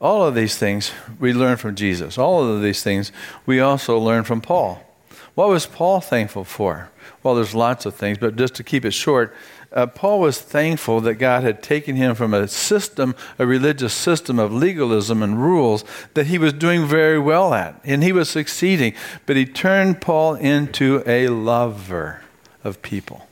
all 0.00 0.24
of 0.24 0.34
these 0.34 0.56
things 0.56 0.92
we 1.18 1.32
learn 1.32 1.56
from 1.56 1.74
Jesus. 1.74 2.18
All 2.18 2.44
of 2.46 2.62
these 2.62 2.82
things 2.82 3.10
we 3.46 3.60
also 3.60 3.98
learn 3.98 4.24
from 4.24 4.40
Paul. 4.40 4.82
What 5.34 5.48
was 5.48 5.66
Paul 5.66 6.00
thankful 6.00 6.44
for? 6.44 6.90
Well, 7.22 7.34
there's 7.34 7.54
lots 7.54 7.86
of 7.86 7.94
things, 7.94 8.18
but 8.18 8.36
just 8.36 8.54
to 8.56 8.62
keep 8.62 8.84
it 8.84 8.92
short, 8.92 9.34
uh, 9.74 9.86
Paul 9.88 10.20
was 10.20 10.40
thankful 10.40 11.00
that 11.00 11.16
God 11.16 11.42
had 11.42 11.60
taken 11.62 11.96
him 11.96 12.14
from 12.14 12.32
a 12.32 12.46
system, 12.46 13.16
a 13.40 13.46
religious 13.46 13.92
system 13.92 14.38
of 14.38 14.52
legalism 14.52 15.20
and 15.20 15.42
rules 15.42 15.84
that 16.14 16.28
he 16.28 16.38
was 16.38 16.52
doing 16.52 16.86
very 16.86 17.18
well 17.18 17.52
at, 17.52 17.80
and 17.82 18.02
he 18.02 18.12
was 18.12 18.30
succeeding. 18.30 18.94
But 19.26 19.36
he 19.36 19.44
turned 19.44 20.00
Paul 20.00 20.36
into 20.36 21.02
a 21.06 21.26
lover 21.28 22.22
of 22.62 22.82
people. 22.82 23.26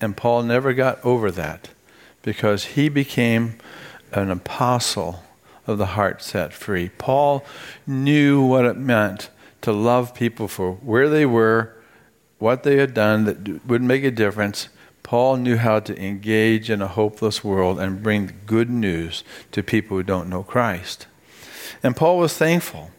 And 0.00 0.16
Paul 0.16 0.42
never 0.42 0.72
got 0.72 1.04
over 1.04 1.30
that 1.32 1.68
because 2.22 2.64
he 2.64 2.88
became 2.88 3.58
an 4.12 4.30
apostle 4.30 5.22
of 5.66 5.76
the 5.76 5.86
heart 5.86 6.22
set 6.22 6.54
free. 6.54 6.88
Paul 6.96 7.44
knew 7.86 8.42
what 8.42 8.64
it 8.64 8.76
meant 8.78 9.28
to 9.60 9.72
love 9.72 10.14
people 10.14 10.48
for 10.48 10.72
where 10.72 11.10
they 11.10 11.26
were, 11.26 11.74
what 12.38 12.62
they 12.62 12.78
had 12.78 12.94
done 12.94 13.24
that 13.24 13.66
would 13.66 13.82
make 13.82 14.02
a 14.02 14.10
difference, 14.10 14.70
Paul 15.02 15.36
knew 15.38 15.56
how 15.56 15.80
to 15.80 15.98
engage 16.02 16.70
in 16.70 16.82
a 16.82 16.88
hopeless 16.88 17.42
world 17.42 17.78
and 17.78 18.02
bring 18.02 18.32
good 18.46 18.68
news 18.68 19.24
to 19.52 19.62
people 19.62 19.96
who 19.96 20.02
don't 20.02 20.28
know 20.28 20.42
Christ. 20.42 21.06
And 21.82 21.96
Paul 21.96 22.18
was 22.18 22.36
thankful. 22.36 22.90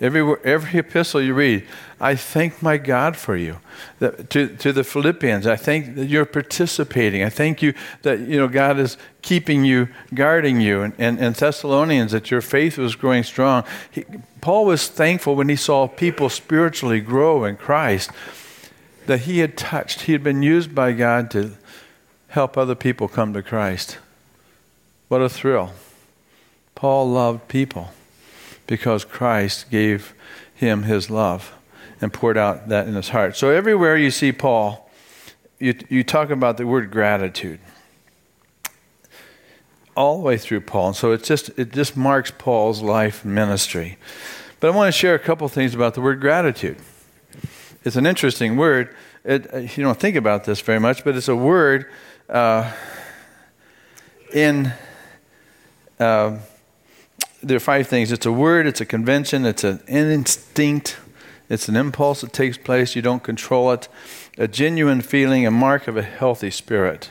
Every, 0.00 0.34
every 0.42 0.80
epistle 0.80 1.22
you 1.22 1.32
read, 1.32 1.64
I 2.00 2.16
thank 2.16 2.60
my 2.60 2.76
God 2.76 3.16
for 3.16 3.36
you. 3.36 3.60
That, 4.00 4.28
to, 4.30 4.48
to 4.56 4.72
the 4.72 4.82
Philippians, 4.82 5.46
I 5.46 5.54
thank 5.54 5.94
that 5.94 6.06
you're 6.06 6.24
participating. 6.24 7.22
I 7.22 7.28
thank 7.28 7.62
you 7.62 7.72
that 8.02 8.18
you 8.18 8.36
know 8.36 8.48
God 8.48 8.80
is 8.80 8.96
keeping 9.22 9.64
you, 9.64 9.88
guarding 10.12 10.60
you. 10.60 10.82
And, 10.82 10.94
and, 10.98 11.20
and 11.20 11.36
Thessalonians, 11.36 12.10
that 12.10 12.32
your 12.32 12.40
faith 12.40 12.78
was 12.78 12.96
growing 12.96 13.22
strong. 13.22 13.62
He, 13.92 14.04
Paul 14.40 14.64
was 14.64 14.88
thankful 14.88 15.36
when 15.36 15.48
he 15.48 15.54
saw 15.54 15.86
people 15.86 16.28
spiritually 16.28 17.00
grow 17.00 17.44
in 17.44 17.56
Christ, 17.56 18.10
that 19.06 19.20
he 19.20 19.40
had 19.40 19.56
touched, 19.56 20.02
he 20.02 20.12
had 20.12 20.22
been 20.22 20.42
used 20.42 20.74
by 20.74 20.92
God 20.92 21.30
to 21.32 21.52
help 22.28 22.56
other 22.56 22.74
people 22.74 23.08
come 23.08 23.32
to 23.34 23.42
Christ. 23.42 23.98
What 25.08 25.20
a 25.20 25.28
thrill. 25.28 25.72
Paul 26.74 27.10
loved 27.10 27.48
people 27.48 27.92
because 28.66 29.04
Christ 29.04 29.70
gave 29.70 30.14
him 30.54 30.84
his 30.84 31.10
love 31.10 31.52
and 32.00 32.12
poured 32.12 32.38
out 32.38 32.68
that 32.68 32.88
in 32.88 32.94
his 32.94 33.10
heart. 33.10 33.36
So 33.36 33.50
everywhere 33.50 33.96
you 33.96 34.10
see 34.10 34.32
Paul, 34.32 34.90
you, 35.58 35.74
you 35.88 36.02
talk 36.02 36.30
about 36.30 36.56
the 36.56 36.66
word 36.66 36.90
gratitude. 36.90 37.60
All 39.94 40.18
the 40.18 40.24
way 40.24 40.38
through 40.38 40.62
Paul. 40.62 40.88
And 40.88 40.96
so 40.96 41.12
it 41.12 41.22
just, 41.22 41.50
it 41.58 41.72
just 41.72 41.96
marks 41.96 42.32
Paul's 42.36 42.82
life 42.82 43.24
ministry. 43.24 43.98
But 44.58 44.68
I 44.72 44.76
want 44.76 44.92
to 44.92 44.98
share 44.98 45.14
a 45.14 45.18
couple 45.18 45.46
things 45.48 45.74
about 45.74 45.94
the 45.94 46.00
word 46.00 46.20
gratitude. 46.20 46.78
It's 47.84 47.96
an 47.96 48.06
interesting 48.06 48.56
word. 48.56 48.94
It, 49.24 49.52
uh, 49.52 49.58
you 49.58 49.82
don't 49.82 49.98
think 49.98 50.16
about 50.16 50.44
this 50.44 50.60
very 50.60 50.78
much, 50.78 51.04
but 51.04 51.16
it's 51.16 51.28
a 51.28 51.36
word 51.36 51.90
uh, 52.28 52.72
in. 54.32 54.72
Uh, 55.98 56.38
there 57.42 57.56
are 57.56 57.60
five 57.60 57.88
things 57.88 58.12
it's 58.12 58.26
a 58.26 58.32
word, 58.32 58.66
it's 58.66 58.80
a 58.80 58.86
convention, 58.86 59.44
it's 59.44 59.64
an 59.64 59.80
instinct, 59.88 60.96
it's 61.48 61.68
an 61.68 61.74
impulse 61.74 62.20
that 62.20 62.32
takes 62.32 62.56
place, 62.56 62.94
you 62.94 63.02
don't 63.02 63.22
control 63.22 63.72
it, 63.72 63.88
a 64.38 64.46
genuine 64.46 65.00
feeling, 65.00 65.44
a 65.44 65.50
mark 65.50 65.88
of 65.88 65.96
a 65.96 66.02
healthy 66.02 66.50
spirit. 66.50 67.10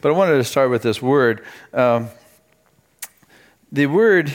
But 0.00 0.10
I 0.10 0.12
wanted 0.12 0.36
to 0.36 0.44
start 0.44 0.70
with 0.70 0.82
this 0.82 1.02
word. 1.02 1.44
Um, 1.72 2.10
the 3.72 3.86
word 3.86 4.32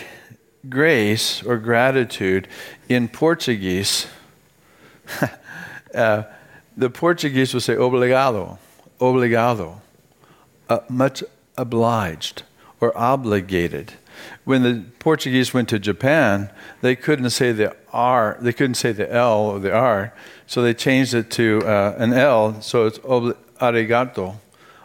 grace 0.67 1.41
or 1.43 1.57
gratitude 1.57 2.50
in 2.89 3.07
Portuguese, 3.07 4.07
uh, 5.93 6.24
the 6.75 6.89
Portuguese 6.89 7.53
would 7.53 7.63
say 7.63 7.75
obrigado, 7.75 8.58
obrigado, 9.00 9.81
uh, 10.69 10.79
much 10.89 11.24
obliged 11.58 12.43
or 12.79 12.98
obligated 12.98 13.93
when 14.43 14.63
the 14.63 14.84
Portuguese 15.00 15.53
went 15.53 15.69
to 15.69 15.79
Japan, 15.79 16.50
they 16.81 16.96
couldn't 16.96 17.29
say 17.29 17.51
the 17.51 17.75
R, 17.93 18.38
they 18.41 18.53
couldn't 18.53 18.75
say 18.75 18.91
the 18.91 19.12
L 19.13 19.41
or 19.41 19.60
the 19.60 19.72
R, 19.72 20.13
so 20.48 20.62
they 20.62 20.74
changed 20.74 21.13
it 21.13 21.29
to 21.31 21.62
uh, 21.65 21.96
an 21.98 22.13
L, 22.13 22.62
so 22.62 22.86
it's 22.86 23.00
arigato. 23.00 24.36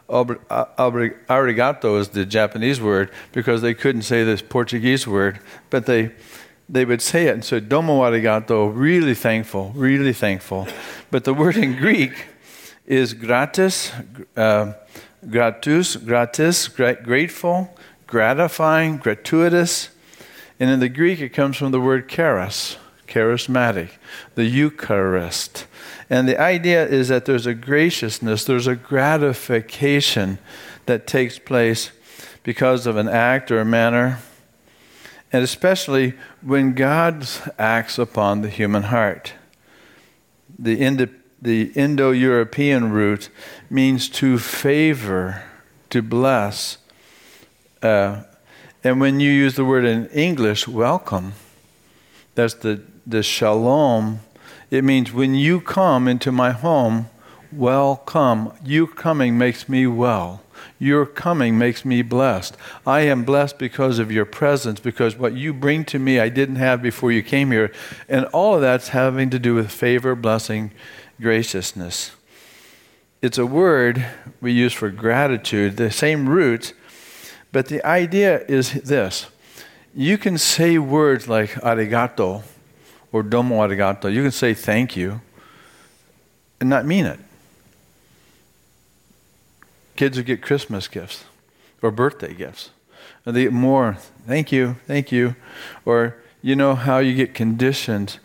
Arigato 0.08 1.98
is 1.98 2.08
the 2.10 2.26
Japanese 2.26 2.80
word 2.80 3.10
because 3.32 3.62
they 3.62 3.72
couldn't 3.72 4.02
say 4.02 4.22
this 4.22 4.42
Portuguese 4.42 5.06
word, 5.06 5.40
but 5.70 5.86
they 5.86 6.10
they 6.74 6.84
would 6.84 7.00
say 7.00 7.28
it 7.28 7.34
and 7.34 7.44
so 7.44 7.60
domo 7.60 8.00
arigato, 8.00 8.70
really 8.74 9.14
thankful, 9.14 9.72
really 9.76 10.12
thankful. 10.12 10.66
But 11.10 11.22
the 11.22 11.32
word 11.32 11.56
in 11.56 11.76
Greek 11.76 12.26
is 12.84 13.14
gratis, 13.14 13.92
uh, 14.36 14.72
gratus, 15.30 15.96
gratis, 15.96 16.66
grateful, 16.68 17.72
gratifying, 18.08 18.96
gratuitous. 18.96 19.90
And 20.58 20.68
in 20.68 20.80
the 20.80 20.88
Greek, 20.88 21.20
it 21.20 21.30
comes 21.30 21.56
from 21.56 21.70
the 21.70 21.80
word 21.80 22.08
charis, 22.08 22.76
charismatic, 23.06 23.90
the 24.34 24.44
Eucharist. 24.44 25.66
And 26.10 26.28
the 26.28 26.40
idea 26.40 26.86
is 26.86 27.08
that 27.08 27.24
there's 27.24 27.46
a 27.46 27.54
graciousness, 27.54 28.44
there's 28.44 28.66
a 28.66 28.76
gratification 28.76 30.38
that 30.86 31.06
takes 31.06 31.38
place 31.38 31.92
because 32.42 32.86
of 32.86 32.96
an 32.96 33.08
act 33.08 33.52
or 33.52 33.60
a 33.60 33.64
manner, 33.64 34.18
and 35.34 35.42
especially 35.42 36.14
when 36.42 36.74
God 36.74 37.26
acts 37.58 37.98
upon 37.98 38.42
the 38.42 38.48
human 38.48 38.84
heart. 38.84 39.32
The, 40.56 40.80
Indo- 40.80 41.08
the 41.42 41.72
Indo 41.74 42.12
European 42.12 42.92
root 42.92 43.30
means 43.68 44.08
to 44.10 44.38
favor, 44.38 45.42
to 45.90 46.02
bless, 46.02 46.78
uh, 47.82 48.22
and 48.84 49.00
when 49.00 49.18
you 49.18 49.28
use 49.28 49.56
the 49.56 49.64
word 49.64 49.84
in 49.84 50.06
English, 50.10 50.68
welcome, 50.68 51.32
that's 52.36 52.54
the, 52.54 52.82
the 53.04 53.24
shalom. 53.24 54.20
It 54.70 54.84
means 54.84 55.12
when 55.12 55.34
you 55.34 55.60
come 55.60 56.06
into 56.06 56.30
my 56.30 56.52
home, 56.52 57.10
welcome. 57.50 58.52
You 58.64 58.86
coming 58.86 59.36
makes 59.36 59.68
me 59.68 59.88
well. 59.88 60.43
Your 60.78 61.06
coming 61.06 61.58
makes 61.58 61.84
me 61.84 62.02
blessed. 62.02 62.56
I 62.86 63.00
am 63.00 63.24
blessed 63.24 63.58
because 63.58 63.98
of 63.98 64.12
your 64.12 64.24
presence, 64.24 64.80
because 64.80 65.16
what 65.16 65.34
you 65.34 65.52
bring 65.52 65.84
to 65.86 65.98
me 65.98 66.20
I 66.20 66.28
didn't 66.28 66.56
have 66.56 66.82
before 66.82 67.12
you 67.12 67.22
came 67.22 67.50
here. 67.50 67.72
And 68.08 68.26
all 68.26 68.54
of 68.54 68.60
that's 68.60 68.88
having 68.88 69.30
to 69.30 69.38
do 69.38 69.54
with 69.54 69.70
favor, 69.70 70.14
blessing, 70.14 70.72
graciousness. 71.20 72.12
It's 73.22 73.38
a 73.38 73.46
word 73.46 74.04
we 74.40 74.52
use 74.52 74.72
for 74.72 74.90
gratitude, 74.90 75.76
the 75.76 75.90
same 75.90 76.28
root 76.28 76.74
but 77.54 77.68
the 77.68 77.86
idea 77.86 78.44
is 78.48 78.72
this 78.72 79.28
you 79.94 80.18
can 80.18 80.38
say 80.38 80.76
words 80.76 81.28
like 81.28 81.50
arigato 81.62 82.42
or 83.12 83.22
domo 83.22 83.60
arigato. 83.60 84.12
You 84.12 84.22
can 84.22 84.32
say 84.32 84.54
thank 84.54 84.96
you 84.96 85.20
and 86.60 86.68
not 86.68 86.84
mean 86.84 87.06
it. 87.06 87.20
Kids 89.96 90.16
who 90.16 90.22
get 90.22 90.42
Christmas 90.42 90.88
gifts 90.88 91.24
or 91.82 91.90
birthday 91.90 92.34
gifts. 92.34 92.70
And 93.24 93.34
they 93.36 93.44
get 93.44 93.52
more, 93.52 93.98
thank 94.26 94.52
you, 94.52 94.76
thank 94.86 95.12
you. 95.12 95.36
Or 95.84 96.16
you 96.42 96.56
know 96.56 96.74
how 96.74 96.98
you 96.98 97.14
get 97.14 97.34
conditioned. 97.34 98.18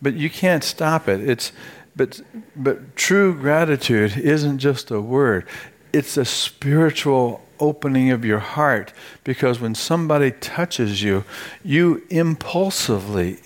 But 0.00 0.14
you 0.14 0.30
can't 0.30 0.62
stop 0.62 1.08
it. 1.08 1.20
It's 1.28 1.52
but 1.94 2.20
but 2.54 2.94
true 2.94 3.34
gratitude 3.34 4.18
isn't 4.18 4.58
just 4.58 4.90
a 4.90 5.00
word. 5.00 5.46
It's 5.92 6.16
a 6.16 6.24
spiritual 6.24 7.46
opening 7.58 8.10
of 8.10 8.24
your 8.24 8.38
heart 8.38 8.92
because 9.24 9.60
when 9.60 9.74
somebody 9.74 10.30
touches 10.30 11.02
you, 11.02 11.24
you 11.64 12.02
impulsively 12.10 13.38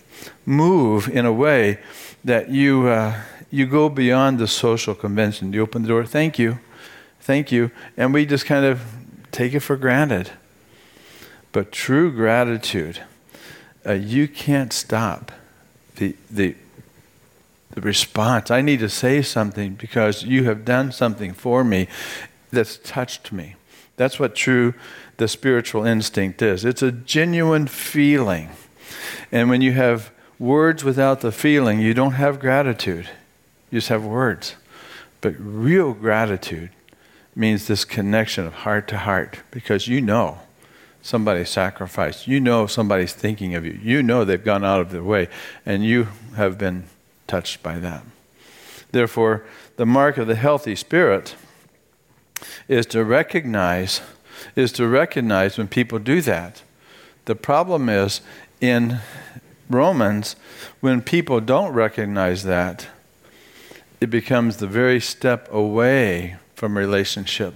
move 0.45 1.09
in 1.09 1.25
a 1.25 1.33
way 1.33 1.79
that 2.25 2.51
you, 2.51 2.89
uh, 2.89 3.23
you 3.51 3.67
go 3.67 3.89
beyond 3.89 4.39
the 4.39 4.49
social 4.49 4.95
convention. 4.95 5.53
You 5.53 5.63
open 5.63 5.83
the 5.83 5.89
door, 5.89 6.05
thank 6.05 6.39
you, 6.39 6.59
thank 7.31 7.53
you, 7.53 7.71
and 7.97 8.12
we 8.12 8.27
just 8.27 8.45
kind 8.45 8.64
of 8.64 8.83
take 9.31 9.55
it 9.55 9.61
for 9.61 9.77
granted. 9.77 10.33
But 11.53 11.71
true 11.71 12.11
gratitude, 12.11 13.03
uh, 13.87 13.93
you 13.93 14.27
can't 14.27 14.73
stop 14.73 15.31
the, 15.95 16.16
the, 16.29 16.57
the 17.71 17.83
response. 17.83 18.51
I 18.51 18.62
need 18.62 18.81
to 18.81 18.88
say 18.88 19.23
something 19.23 19.75
because 19.75 20.25
you 20.25 20.43
have 20.43 20.64
done 20.64 20.90
something 20.90 21.33
for 21.33 21.62
me 21.62 21.87
that's 22.51 22.79
touched 22.79 23.31
me. 23.31 23.55
That's 23.97 24.19
what 24.19 24.35
true 24.35 24.75
the 25.19 25.29
spiritual 25.29 25.87
instinct 25.87 26.43
is. 26.43 26.64
It's 26.64 26.83
a 26.83 26.90
genuine 26.90 27.69
feeling. 27.69 28.49
And 29.31 29.49
when 29.49 29.61
you 29.61 29.71
have 29.75 30.11
words 30.40 30.83
without 30.83 31.21
the 31.21 31.31
feeling, 31.31 31.79
you 31.79 31.95
don't 31.95 32.14
have 32.14 32.40
gratitude. 32.40 33.09
You 33.71 33.79
just 33.79 33.88
have 33.88 34.05
words. 34.05 34.57
But 35.21 35.37
real 35.38 35.93
gratitude 35.93 36.71
means 37.35 37.66
this 37.66 37.85
connection 37.85 38.47
of 38.47 38.53
heart 38.53 38.88
to 38.88 38.99
heart 38.99 39.40
because 39.51 39.88
you 39.88 40.01
know 40.01 40.38
somebody 41.03 41.45
sacrificed. 41.45 42.27
You 42.27 42.40
know 42.40 42.66
somebody's 42.66 43.12
thinking 43.12 43.55
of 43.55 43.64
you. 43.64 43.79
You 43.83 44.03
know 44.03 44.25
they've 44.25 44.43
gone 44.43 44.64
out 44.64 44.81
of 44.81 44.90
their 44.90 45.03
way, 45.03 45.29
and 45.64 45.85
you 45.85 46.09
have 46.37 46.59
been 46.59 46.85
touched 47.27 47.62
by 47.62 47.79
that. 47.79 48.03
Therefore, 48.93 49.45
the 49.77 49.87
mark 49.87 50.19
of 50.19 50.27
the 50.27 50.35
healthy 50.35 50.75
spirit 50.75 51.37
is 52.69 52.87
to 52.87 53.05
recognize 53.05 54.01
is 54.57 54.73
to 54.73 54.88
recognize 54.88 55.59
when 55.59 55.69
people 55.69 55.99
do 55.99 56.23
that. 56.23 56.62
The 57.27 57.35
problem 57.35 57.88
is 57.88 58.23
in 58.61 59.01
Romans 59.69 60.35
when 60.81 61.03
people 61.03 61.40
don't 61.40 61.73
recognize 61.73 62.43
that 62.45 62.88
it 64.01 64.09
becomes 64.09 64.57
the 64.57 64.66
very 64.66 65.01
step 65.01 65.53
away 65.53 66.37
from 66.61 66.77
relationship. 66.77 67.55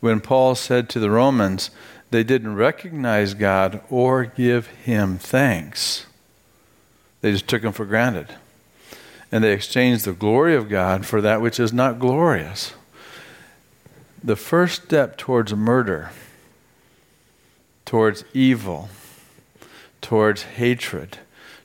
When 0.00 0.20
Paul 0.20 0.56
said 0.56 0.88
to 0.88 0.98
the 0.98 1.12
Romans 1.12 1.70
they 2.10 2.24
didn't 2.24 2.56
recognize 2.56 3.34
God 3.34 3.82
or 3.88 4.24
give 4.24 4.66
him 4.66 5.16
thanks. 5.16 6.06
They 7.20 7.30
just 7.30 7.46
took 7.46 7.62
him 7.62 7.70
for 7.70 7.84
granted. 7.84 8.34
And 9.30 9.44
they 9.44 9.52
exchanged 9.52 10.06
the 10.06 10.12
glory 10.12 10.56
of 10.56 10.68
God 10.68 11.06
for 11.06 11.20
that 11.20 11.40
which 11.40 11.60
is 11.60 11.72
not 11.72 12.00
glorious 12.00 12.72
the 14.22 14.36
first 14.36 14.82
step 14.82 15.16
towards 15.16 15.54
murder, 15.54 16.10
towards 17.86 18.22
evil, 18.34 18.90
towards 20.02 20.42
hatred, 20.42 21.18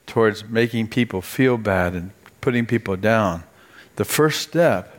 towards 0.06 0.46
making 0.46 0.88
people 0.88 1.22
feel 1.22 1.58
bad 1.58 1.94
and 1.94 2.12
putting 2.40 2.66
people 2.66 2.96
down, 2.96 3.44
the 3.98 4.06
first 4.06 4.42
step 4.42 4.95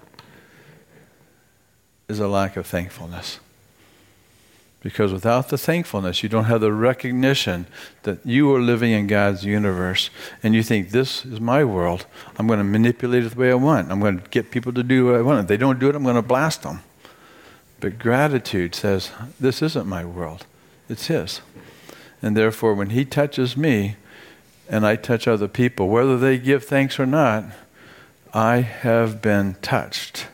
is 2.08 2.20
a 2.20 2.28
lack 2.28 2.56
of 2.56 2.66
thankfulness. 2.66 3.40
Because 4.80 5.12
without 5.12 5.48
the 5.48 5.58
thankfulness, 5.58 6.22
you 6.22 6.28
don't 6.28 6.44
have 6.44 6.60
the 6.60 6.72
recognition 6.72 7.66
that 8.04 8.24
you 8.24 8.54
are 8.54 8.60
living 8.60 8.92
in 8.92 9.08
God's 9.08 9.44
universe 9.44 10.10
and 10.42 10.54
you 10.54 10.62
think, 10.62 10.90
this 10.90 11.24
is 11.24 11.40
my 11.40 11.64
world. 11.64 12.06
I'm 12.38 12.46
going 12.46 12.60
to 12.60 12.64
manipulate 12.64 13.24
it 13.24 13.30
the 13.30 13.40
way 13.40 13.50
I 13.50 13.54
want. 13.54 13.90
I'm 13.90 13.98
going 13.98 14.20
to 14.20 14.28
get 14.28 14.52
people 14.52 14.72
to 14.74 14.84
do 14.84 15.06
what 15.06 15.16
I 15.16 15.22
want. 15.22 15.40
If 15.40 15.46
they 15.48 15.56
don't 15.56 15.80
do 15.80 15.88
it, 15.88 15.96
I'm 15.96 16.04
going 16.04 16.14
to 16.14 16.22
blast 16.22 16.62
them. 16.62 16.84
But 17.80 17.98
gratitude 17.98 18.74
says, 18.74 19.10
this 19.40 19.60
isn't 19.60 19.86
my 19.86 20.04
world, 20.04 20.46
it's 20.88 21.08
His. 21.08 21.40
And 22.22 22.36
therefore, 22.36 22.74
when 22.74 22.90
He 22.90 23.04
touches 23.04 23.56
me 23.56 23.96
and 24.68 24.86
I 24.86 24.96
touch 24.96 25.26
other 25.26 25.48
people, 25.48 25.88
whether 25.88 26.16
they 26.16 26.38
give 26.38 26.64
thanks 26.64 27.00
or 27.00 27.06
not, 27.06 27.44
I 28.32 28.58
have 28.60 29.20
been 29.20 29.56
touched 29.62 30.28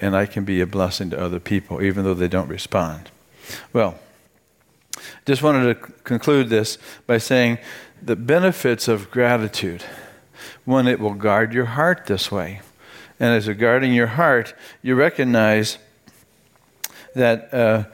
and 0.00 0.16
I 0.16 0.26
can 0.26 0.44
be 0.44 0.60
a 0.60 0.66
blessing 0.66 1.10
to 1.10 1.20
other 1.20 1.40
people, 1.40 1.82
even 1.82 2.04
though 2.04 2.14
they 2.14 2.28
don't 2.28 2.48
respond. 2.48 3.10
Well, 3.72 3.98
just 5.24 5.42
wanted 5.42 5.74
to 5.74 5.92
conclude 6.04 6.48
this 6.48 6.78
by 7.06 7.18
saying 7.18 7.58
the 8.02 8.16
benefits 8.16 8.88
of 8.88 9.10
gratitude. 9.10 9.84
One, 10.64 10.86
it 10.86 11.00
will 11.00 11.14
guard 11.14 11.52
your 11.52 11.66
heart 11.66 12.06
this 12.06 12.30
way. 12.30 12.60
And 13.18 13.34
as 13.34 13.46
you're 13.46 13.54
guarding 13.54 13.94
your 13.94 14.08
heart, 14.08 14.54
you 14.82 14.94
recognize 14.94 15.78
that 17.14 17.52
uh, 17.52 17.84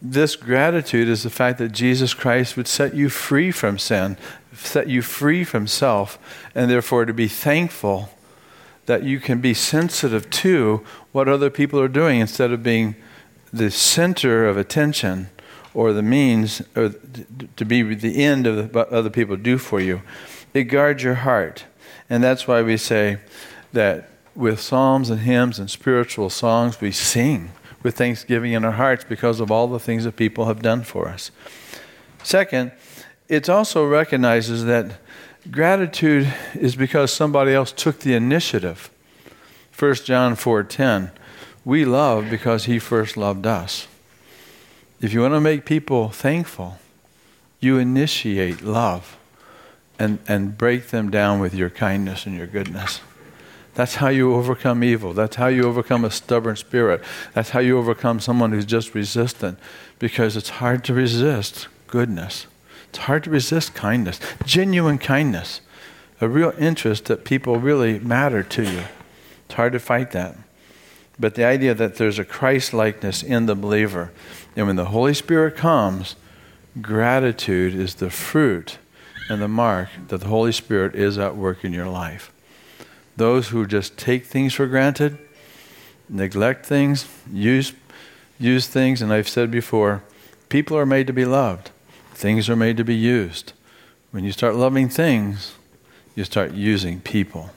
this 0.00 0.36
gratitude 0.36 1.08
is 1.08 1.22
the 1.22 1.30
fact 1.30 1.58
that 1.58 1.72
Jesus 1.72 2.14
Christ 2.14 2.56
would 2.56 2.68
set 2.68 2.94
you 2.94 3.08
free 3.08 3.50
from 3.50 3.78
sin, 3.78 4.16
set 4.54 4.88
you 4.88 5.02
free 5.02 5.44
from 5.44 5.66
self, 5.66 6.18
and 6.54 6.70
therefore 6.70 7.04
to 7.04 7.14
be 7.14 7.28
thankful 7.28 8.10
that 8.86 9.02
you 9.02 9.20
can 9.20 9.40
be 9.40 9.54
sensitive 9.54 10.28
to 10.30 10.84
what 11.12 11.28
other 11.28 11.50
people 11.50 11.80
are 11.80 11.88
doing 11.88 12.20
instead 12.20 12.52
of 12.52 12.62
being 12.62 12.96
the 13.52 13.70
center 13.70 14.46
of 14.46 14.56
attention 14.56 15.28
or 15.72 15.92
the 15.92 16.02
means 16.02 16.62
or 16.76 16.94
to 17.56 17.64
be 17.64 17.94
the 17.94 18.22
end 18.22 18.46
of 18.46 18.74
what 18.74 18.88
other 18.90 19.10
people 19.10 19.36
do 19.36 19.58
for 19.58 19.80
you. 19.80 20.02
It 20.52 20.64
guards 20.64 21.02
your 21.02 21.14
heart. 21.14 21.64
And 22.08 22.22
that's 22.22 22.46
why 22.46 22.62
we 22.62 22.76
say 22.76 23.18
that 23.72 24.10
with 24.34 24.60
psalms 24.60 25.10
and 25.10 25.20
hymns 25.20 25.58
and 25.58 25.70
spiritual 25.70 26.30
songs, 26.30 26.80
we 26.80 26.92
sing 26.92 27.50
with 27.82 27.96
thanksgiving 27.96 28.52
in 28.52 28.64
our 28.64 28.72
hearts 28.72 29.04
because 29.04 29.40
of 29.40 29.50
all 29.50 29.66
the 29.66 29.78
things 29.78 30.04
that 30.04 30.16
people 30.16 30.46
have 30.46 30.62
done 30.62 30.82
for 30.82 31.08
us. 31.08 31.30
Second, 32.22 32.72
it 33.28 33.48
also 33.48 33.86
recognizes 33.86 34.64
that 34.64 34.98
gratitude 35.50 36.32
is 36.54 36.76
because 36.76 37.12
somebody 37.12 37.52
else 37.52 37.72
took 37.72 38.00
the 38.00 38.14
initiative. 38.14 38.90
1 39.76 39.94
John 40.04 40.36
4:10 40.36 41.10
we 41.64 41.84
love 41.84 42.28
because 42.28 42.64
He 42.64 42.78
first 42.78 43.16
loved 43.16 43.46
us. 43.46 43.86
If 45.00 45.12
you 45.12 45.22
want 45.22 45.34
to 45.34 45.40
make 45.40 45.64
people 45.64 46.10
thankful, 46.10 46.78
you 47.60 47.78
initiate 47.78 48.62
love 48.62 49.16
and, 49.98 50.18
and 50.28 50.58
break 50.58 50.88
them 50.88 51.10
down 51.10 51.40
with 51.40 51.54
your 51.54 51.70
kindness 51.70 52.26
and 52.26 52.36
your 52.36 52.46
goodness. 52.46 53.00
That's 53.74 53.96
how 53.96 54.08
you 54.08 54.34
overcome 54.34 54.84
evil. 54.84 55.14
That's 55.14 55.36
how 55.36 55.48
you 55.48 55.64
overcome 55.64 56.04
a 56.04 56.10
stubborn 56.10 56.56
spirit. 56.56 57.02
That's 57.32 57.50
how 57.50 57.60
you 57.60 57.78
overcome 57.78 58.20
someone 58.20 58.52
who's 58.52 58.66
just 58.66 58.94
resistant 58.94 59.58
because 59.98 60.36
it's 60.36 60.50
hard 60.50 60.84
to 60.84 60.94
resist 60.94 61.68
goodness. 61.86 62.46
It's 62.94 63.02
hard 63.02 63.24
to 63.24 63.30
resist 63.30 63.74
kindness, 63.74 64.20
genuine 64.44 64.98
kindness, 64.98 65.60
a 66.20 66.28
real 66.28 66.54
interest 66.56 67.06
that 67.06 67.24
people 67.24 67.58
really 67.58 67.98
matter 67.98 68.44
to 68.44 68.62
you. 68.62 68.84
It's 69.46 69.54
hard 69.54 69.72
to 69.72 69.80
fight 69.80 70.12
that. 70.12 70.36
But 71.18 71.34
the 71.34 71.42
idea 71.42 71.74
that 71.74 71.96
there's 71.96 72.20
a 72.20 72.24
Christ 72.24 72.72
likeness 72.72 73.24
in 73.24 73.46
the 73.46 73.56
believer. 73.56 74.12
And 74.54 74.68
when 74.68 74.76
the 74.76 74.84
Holy 74.84 75.12
Spirit 75.12 75.56
comes, 75.56 76.14
gratitude 76.80 77.74
is 77.74 77.96
the 77.96 78.10
fruit 78.10 78.78
and 79.28 79.42
the 79.42 79.48
mark 79.48 79.88
that 80.06 80.20
the 80.20 80.28
Holy 80.28 80.52
Spirit 80.52 80.94
is 80.94 81.18
at 81.18 81.34
work 81.34 81.64
in 81.64 81.72
your 81.72 81.88
life. 81.88 82.32
Those 83.16 83.48
who 83.48 83.66
just 83.66 83.96
take 83.96 84.24
things 84.24 84.54
for 84.54 84.68
granted, 84.68 85.18
neglect 86.08 86.64
things, 86.64 87.08
use, 87.32 87.72
use 88.38 88.68
things, 88.68 89.02
and 89.02 89.12
I've 89.12 89.28
said 89.28 89.50
before, 89.50 90.04
people 90.48 90.78
are 90.78 90.86
made 90.86 91.08
to 91.08 91.12
be 91.12 91.24
loved, 91.24 91.72
things 92.24 92.48
are 92.48 92.56
made 92.56 92.78
to 92.78 92.84
be 92.84 92.94
used. 92.94 93.52
When 94.10 94.24
you 94.24 94.32
start 94.32 94.54
loving 94.54 94.88
things, 94.88 95.56
you 96.14 96.24
start 96.24 96.52
using 96.52 97.02
people. 97.02 97.50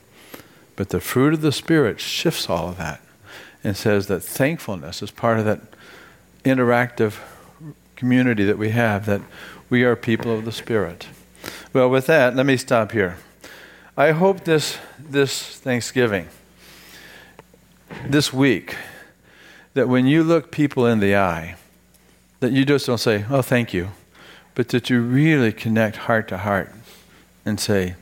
But 0.75 0.89
the 0.89 0.99
fruit 0.99 1.34
of 1.34 1.39
the 1.39 1.53
Spirit 1.53 2.01
shifts 2.01 2.49
all 2.49 2.67
of 2.67 2.75
that 2.75 2.99
and 3.63 3.77
says 3.77 4.08
that 4.08 4.19
thankfulness 4.19 5.01
is 5.01 5.10
part 5.10 5.39
of 5.39 5.45
that 5.45 5.62
interactive 6.43 7.19
community 7.95 8.43
that 8.43 8.58
we 8.58 8.71
have, 8.71 9.06
that 9.06 9.21
we 9.69 9.86
are 9.86 9.95
people 9.95 10.38
of 10.38 10.43
the 10.43 10.51
Spirit. 10.51 11.08
Well, 11.71 11.89
with 11.89 12.08
that, 12.08 12.36
let 12.36 12.45
me 12.45 12.58
stop 12.58 12.91
here. 12.91 13.15
I 13.95 14.12
hope 14.12 14.43
this, 14.43 14.77
this 14.99 15.58
Thanksgiving, 15.60 16.27
this 18.06 18.34
week, 18.34 18.75
that 19.75 19.88
when 19.88 20.08
you 20.08 20.25
look 20.25 20.51
people 20.51 20.86
in 20.86 20.99
the 20.99 21.15
eye, 21.15 21.56
that 22.41 22.51
you 22.51 22.65
just 22.65 22.86
don't 22.86 22.97
say, 22.97 23.23
oh, 23.30 23.41
thank 23.41 23.73
you, 23.73 23.91
but 24.58 24.70
that 24.70 24.89
you 24.89 25.00
really 25.00 25.52
connect 25.52 25.98
heart 25.98 26.28
to 26.28 26.38
heart 26.39 26.74
and 27.46 27.60
say, 27.60 27.93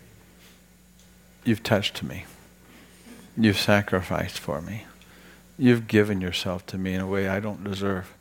you've 1.44 1.62
touched 1.62 2.02
me. 2.02 2.24
You've 3.36 3.60
sacrificed 3.60 4.39
for 4.39 4.62
me. 4.62 4.86
You've 5.60 5.89
given 5.89 6.22
yourself 6.22 6.65
to 6.68 6.78
me 6.78 6.94
in 6.94 7.02
a 7.02 7.08
way 7.08 7.28
I 7.28 7.41
don't 7.41 7.62
deserve. 7.62 8.13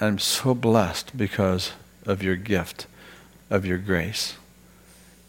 I'm 0.00 0.18
so 0.18 0.52
blessed 0.52 1.16
because 1.16 1.74
of 2.04 2.24
your 2.24 2.34
gift, 2.34 2.88
of 3.50 3.64
your 3.64 3.78
grace. 3.78 4.34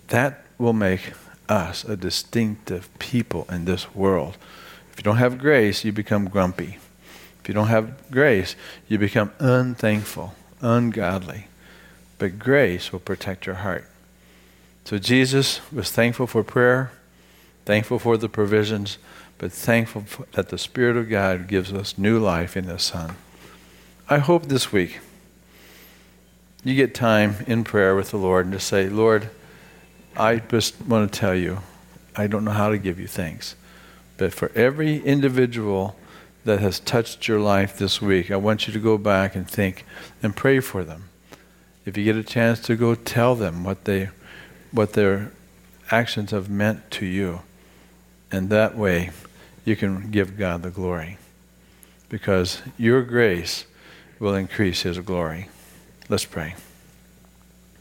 That 0.08 0.46
will 0.58 0.74
make 0.74 1.14
us 1.48 1.84
a 1.84 1.96
distinctive 1.96 2.90
people 2.98 3.46
in 3.52 3.66
this 3.66 3.94
world. 3.94 4.36
If 4.92 4.98
you 4.98 5.04
don't 5.04 5.18
have 5.18 5.38
grace, 5.38 5.86
you 5.86 5.92
become 5.92 6.28
grumpy. 6.28 6.80
If 7.42 7.50
you 7.50 7.54
don't 7.54 7.68
have 7.68 8.10
grace, 8.10 8.56
you 8.88 8.98
become 8.98 9.32
unthankful, 9.38 10.34
ungodly. 10.60 11.50
But 12.18 12.40
grace 12.40 12.92
will 12.92 13.00
protect 13.00 13.46
your 13.46 13.56
heart. 13.56 13.90
So 14.86 14.98
Jesus 14.98 15.60
was 15.72 15.92
thankful 15.92 16.28
for 16.28 16.44
prayer, 16.44 16.92
thankful 17.66 18.00
for 18.00 18.18
the 18.18 18.30
provisions 18.30 18.98
but 19.38 19.52
thankful 19.52 20.06
that 20.32 20.50
the 20.50 20.58
Spirit 20.58 20.96
of 20.98 21.10
God 21.10 21.48
gives 21.48 21.74
us 21.74 21.98
new 21.98 22.20
life 22.20 22.56
in 22.56 22.68
the 22.68 22.80
Son. 22.80 23.16
I 24.10 24.20
hope 24.20 24.46
this 24.46 24.72
week 24.72 25.00
you 26.64 26.76
get 26.76 26.96
time 26.96 27.38
in 27.48 27.64
prayer 27.64 27.96
with 27.96 28.12
the 28.12 28.18
Lord 28.18 28.46
and 28.46 28.54
to 28.54 28.60
say, 28.60 28.90
Lord, 28.90 29.30
I 30.16 30.38
just 30.38 30.82
want 30.82 31.12
to 31.12 31.20
tell 31.20 31.36
you, 31.36 31.60
I 32.16 32.28
don't 32.28 32.46
know 32.46 32.52
how 32.52 32.70
to 32.70 32.78
give 32.78 33.00
you 33.00 33.08
thanks. 33.08 33.56
But 34.18 34.34
for 34.34 34.52
every 34.56 34.98
individual 34.98 35.98
that 36.46 36.60
has 36.62 36.80
touched 36.80 37.28
your 37.28 37.40
life 37.40 37.78
this 37.78 38.02
week, 38.02 38.32
I 38.32 38.38
want 38.38 38.68
you 38.68 38.74
to 38.74 38.80
go 38.80 38.98
back 38.98 39.36
and 39.36 39.50
think 39.50 39.86
and 40.24 40.36
pray 40.36 40.62
for 40.62 40.84
them. 40.84 41.10
If 41.86 41.98
you 41.98 42.04
get 42.04 42.16
a 42.16 42.24
chance 42.24 42.60
to 42.62 42.76
go 42.76 42.96
tell 42.96 43.36
them 43.36 43.64
what 43.64 43.86
they 43.86 44.10
what 44.72 44.94
their 44.94 45.32
actions 45.92 46.32
have 46.32 46.50
meant 46.50 46.90
to 46.92 47.06
you. 47.06 47.42
And 48.32 48.50
that 48.50 48.76
way 48.76 49.12
you 49.64 49.76
can 49.76 50.12
give 50.12 50.38
God 50.38 50.64
the 50.64 50.70
glory 50.70 51.18
because 52.10 52.62
your 52.78 53.02
grace 53.04 53.66
will 54.20 54.36
increase 54.36 54.82
His 54.82 55.00
glory. 55.00 55.50
Let's 56.10 56.26
pray. 56.26 56.56